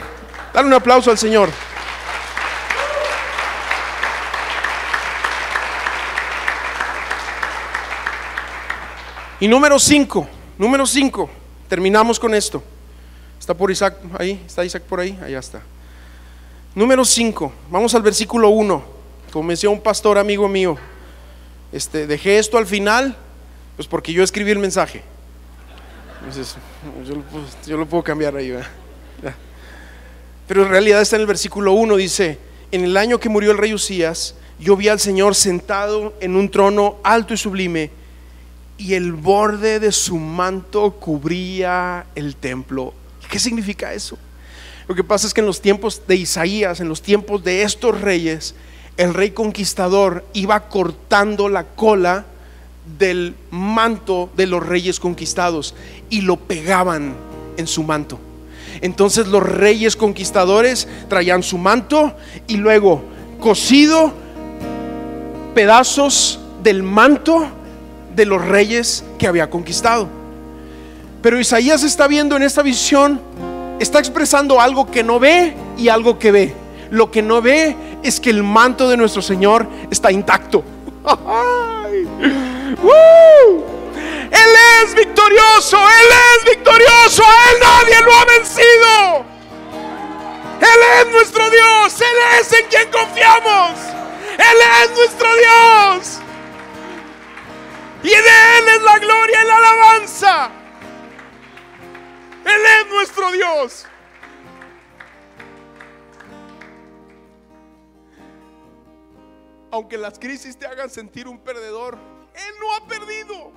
[0.53, 1.49] Dale un aplauso al Señor.
[9.39, 11.29] Y número 5, número 5,
[11.67, 12.63] terminamos con esto.
[13.45, 14.41] ¿Está por Isaac ahí?
[14.43, 15.15] ¿Está Isaac por ahí?
[15.23, 15.61] Allá está.
[16.73, 18.83] Número 5, vamos al versículo 1.
[19.31, 20.77] Como decía un pastor amigo mío,
[21.71, 23.15] este, dejé esto al final,
[23.75, 25.03] pues porque yo escribí el mensaje
[27.67, 28.57] yo, lo puedo, cambiar ahí.
[30.47, 32.39] Pero en realidad está en el versículo 1, dice,
[32.71, 36.49] en el año que murió el rey Usías, yo vi al Señor sentado en un
[36.49, 37.91] trono alto y sublime,
[38.79, 42.93] y el borde de su manto cubría el templo.
[43.35, 44.17] ¿Qué significa eso?
[44.87, 47.99] Lo que pasa es que en los tiempos de Isaías, en los tiempos de estos
[47.99, 48.55] reyes,
[48.95, 52.23] el rey conquistador iba cortando la cola
[52.97, 55.75] del manto de los reyes conquistados
[56.09, 57.13] y lo pegaban
[57.57, 58.19] en su manto.
[58.79, 62.15] Entonces los reyes conquistadores traían su manto
[62.47, 63.03] y luego
[63.41, 64.13] cosido
[65.53, 67.45] pedazos del manto
[68.15, 70.23] de los reyes que había conquistado.
[71.25, 73.19] Pero Isaías está viendo en esta visión,
[73.79, 76.53] está expresando algo que no ve y algo que ve.
[76.91, 80.63] Lo que no ve es que el manto de nuestro Señor está intacto.
[84.29, 84.51] Él
[84.83, 89.25] es victorioso, Él es victorioso, a Él nadie lo ha vencido.
[90.61, 93.71] Él es nuestro Dios, Él es en quien confiamos.
[94.37, 96.19] Él es nuestro Dios.
[98.03, 100.51] Y de Él es la gloria y la alabanza.
[102.45, 103.85] Él es nuestro Dios.
[109.71, 111.97] Aunque las crisis te hagan sentir un perdedor,
[112.33, 113.51] Él no ha perdido.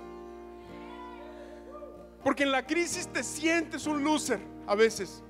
[2.24, 5.22] Porque en la crisis te sientes un loser a veces.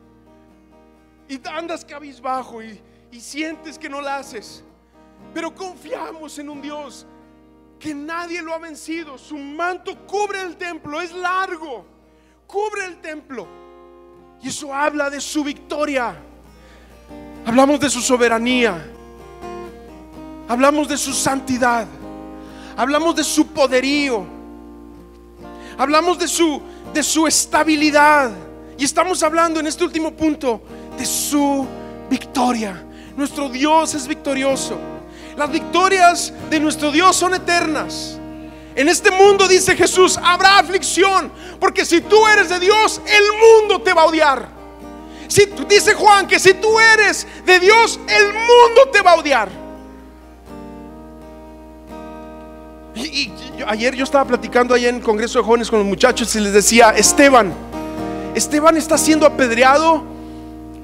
[1.28, 2.80] Y andas cabizbajo y,
[3.10, 4.64] y sientes que no la haces.
[5.34, 7.06] Pero confiamos en un Dios
[7.78, 9.18] que nadie lo ha vencido.
[9.18, 11.84] Su manto cubre el templo, es largo,
[12.48, 13.46] cubre el templo.
[14.42, 16.16] Y eso habla de su victoria.
[17.46, 18.84] Hablamos de su soberanía.
[20.48, 21.86] Hablamos de su santidad.
[22.76, 24.26] Hablamos de su poderío.
[25.78, 26.60] Hablamos de su
[26.92, 28.30] de su estabilidad.
[28.76, 30.62] Y estamos hablando en este último punto
[30.96, 31.66] de su
[32.08, 32.84] victoria.
[33.16, 34.78] Nuestro Dios es victorioso.
[35.36, 38.17] Las victorias de nuestro Dios son eternas.
[38.78, 43.82] En este mundo, dice Jesús, habrá aflicción, porque si tú eres de Dios, el mundo
[43.82, 44.48] te va a odiar.
[45.26, 49.48] Si, dice Juan que si tú eres de Dios, el mundo te va a odiar.
[52.94, 53.32] Y,
[53.66, 56.52] ayer yo estaba platicando ahí en el Congreso de Jóvenes con los muchachos y les
[56.52, 57.52] decía, Esteban,
[58.36, 60.04] Esteban está siendo apedreado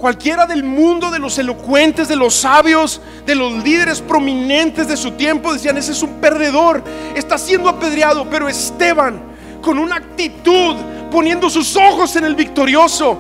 [0.05, 5.13] Cualquiera del mundo, de los elocuentes, de los sabios, de los líderes prominentes de su
[5.13, 6.85] tiempo, decían, ese es un perdedor,
[7.15, 9.19] está siendo apedreado, pero Esteban,
[9.63, 10.77] con una actitud,
[11.11, 13.19] poniendo sus ojos en el victorioso,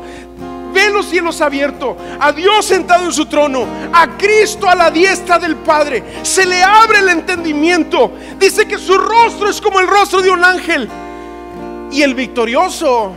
[0.74, 5.39] ve los cielos abiertos, a Dios sentado en su trono, a Cristo a la diestra
[5.39, 10.20] del Padre, se le abre el entendimiento, dice que su rostro es como el rostro
[10.20, 10.91] de un ángel,
[11.91, 13.14] y el victorioso,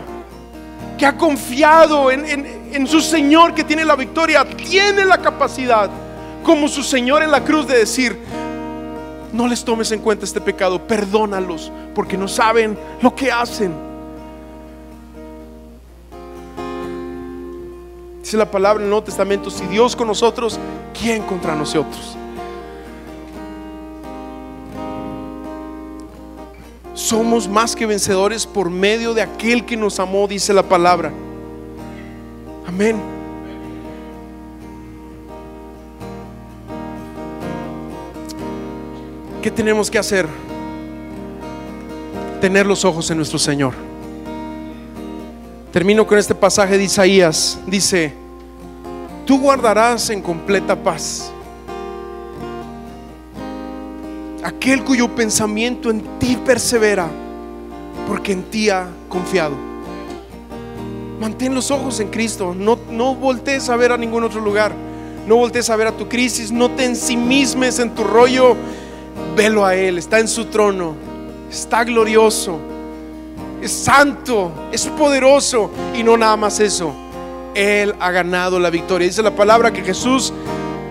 [0.97, 5.89] que ha confiado en, en, su Señor que tiene la victoria, tiene la capacidad,
[6.43, 8.19] como su Señor en la cruz, de decir,
[9.31, 13.73] no les tomes en cuenta este pecado, perdónalos, porque no saben lo que hacen.
[18.21, 20.59] Dice la palabra en el Nuevo Testamento, si Dios con nosotros,
[20.93, 22.17] ¿quién contra nosotros?
[27.07, 31.13] somos más que vencedores por medio de aquel que nos amó, dice la palabra.
[32.67, 32.97] Amén.
[39.41, 40.27] ¿Qué tenemos que hacer?
[42.41, 43.73] Tener los ojos en nuestro Señor.
[45.71, 47.57] Termino con este pasaje de Isaías.
[47.65, 48.13] Dice,
[49.25, 51.31] tú guardarás en completa paz
[54.43, 57.07] aquel cuyo pensamiento en ti persevera,
[58.07, 59.66] porque en ti ha confiado.
[61.19, 64.71] Mantén los ojos en Cristo, no, no voltees a ver a ningún otro lugar,
[65.25, 68.55] no voltees a ver a tu crisis, no te ensimismes en tu rollo,
[69.35, 70.95] velo a Él, está en su trono,
[71.49, 72.59] está glorioso,
[73.61, 75.71] es santo, es poderoso.
[75.95, 76.93] Y no nada más eso.
[77.55, 79.07] Él ha ganado la victoria.
[79.07, 80.31] Dice la palabra que Jesús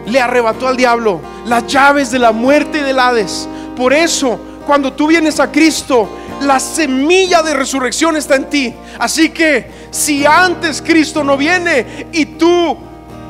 [0.07, 3.49] le arrebató al diablo las llaves de la muerte y del Hades.
[3.77, 6.09] Por eso, cuando tú vienes a Cristo,
[6.43, 8.74] la semilla de resurrección está en ti.
[8.99, 12.76] Así que si antes Cristo no viene y tú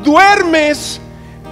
[0.03, 1.01] duermes,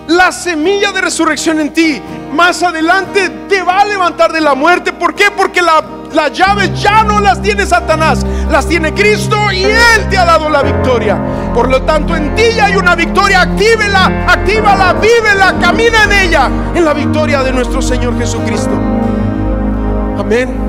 [0.08, 2.02] la semilla de resurrección en ti,
[2.32, 4.92] más adelante te va a levantar de la muerte.
[4.92, 5.26] ¿Por qué?
[5.30, 10.24] Porque las llaves ya no las tiene Satanás, las tiene Cristo y Él te ha
[10.24, 11.16] dado la victoria.
[11.54, 13.42] Por lo tanto, en ti ya hay una victoria.
[13.42, 18.72] Actívela, actívala, vívela, camina en ella, en la victoria de nuestro Señor Jesucristo.
[20.18, 20.63] Amén.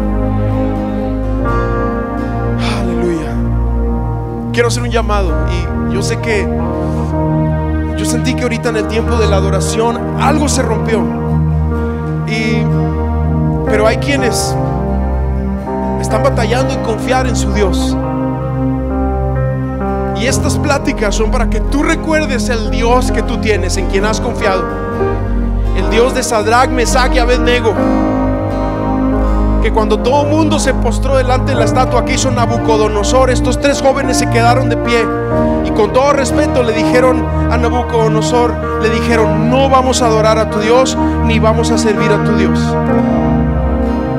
[4.55, 6.47] Quiero hacer un llamado y yo sé que
[7.97, 11.03] yo sentí que ahorita en el tiempo de la adoración algo se rompió.
[12.25, 12.63] Y,
[13.65, 14.55] pero hay quienes
[15.99, 17.97] están batallando en confiar en su Dios.
[20.15, 24.05] Y estas pláticas son para que tú recuerdes el Dios que tú tienes, en quien
[24.05, 24.63] has confiado.
[25.75, 27.73] El Dios de Sadrach, Mesach y Abednego
[29.65, 33.59] que cuando todo el mundo se postró delante de la estatua que hizo Nabucodonosor, estos
[33.59, 35.03] tres jóvenes se quedaron de pie
[35.65, 38.53] y con todo respeto le dijeron a Nabucodonosor,
[38.83, 42.35] le dijeron, no vamos a adorar a tu Dios ni vamos a servir a tu
[42.35, 42.59] Dios.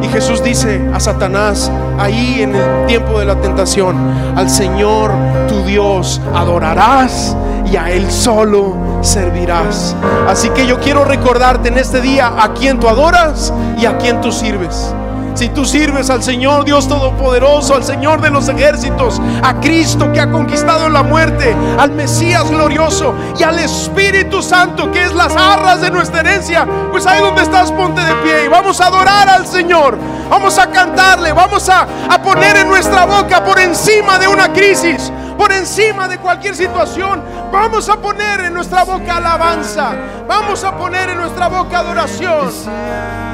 [0.02, 3.96] Y Jesús dice a Satanás, ahí en el tiempo de la tentación,
[4.34, 5.12] al Señor
[5.48, 7.36] tu Dios adorarás
[7.70, 9.94] y a Él solo servirás.
[10.26, 14.20] Así que yo quiero recordarte en este día a quien tú adoras y a quien
[14.20, 14.92] tú sirves.
[15.36, 20.18] Si tú sirves al Señor Dios Todopoderoso, al Señor de los ejércitos, a Cristo que
[20.18, 25.82] ha conquistado la muerte, al Mesías glorioso y al Espíritu Santo que es las arras
[25.82, 29.46] de nuestra herencia, pues ahí donde estás ponte de pie y vamos a adorar al
[29.46, 29.98] Señor.
[30.30, 35.12] Vamos a cantarle, vamos a, a poner en nuestra boca por encima de una crisis,
[35.36, 37.22] por encima de cualquier situación.
[37.52, 39.92] Vamos a poner en nuestra boca alabanza.
[40.26, 43.25] Vamos a poner en nuestra boca adoración.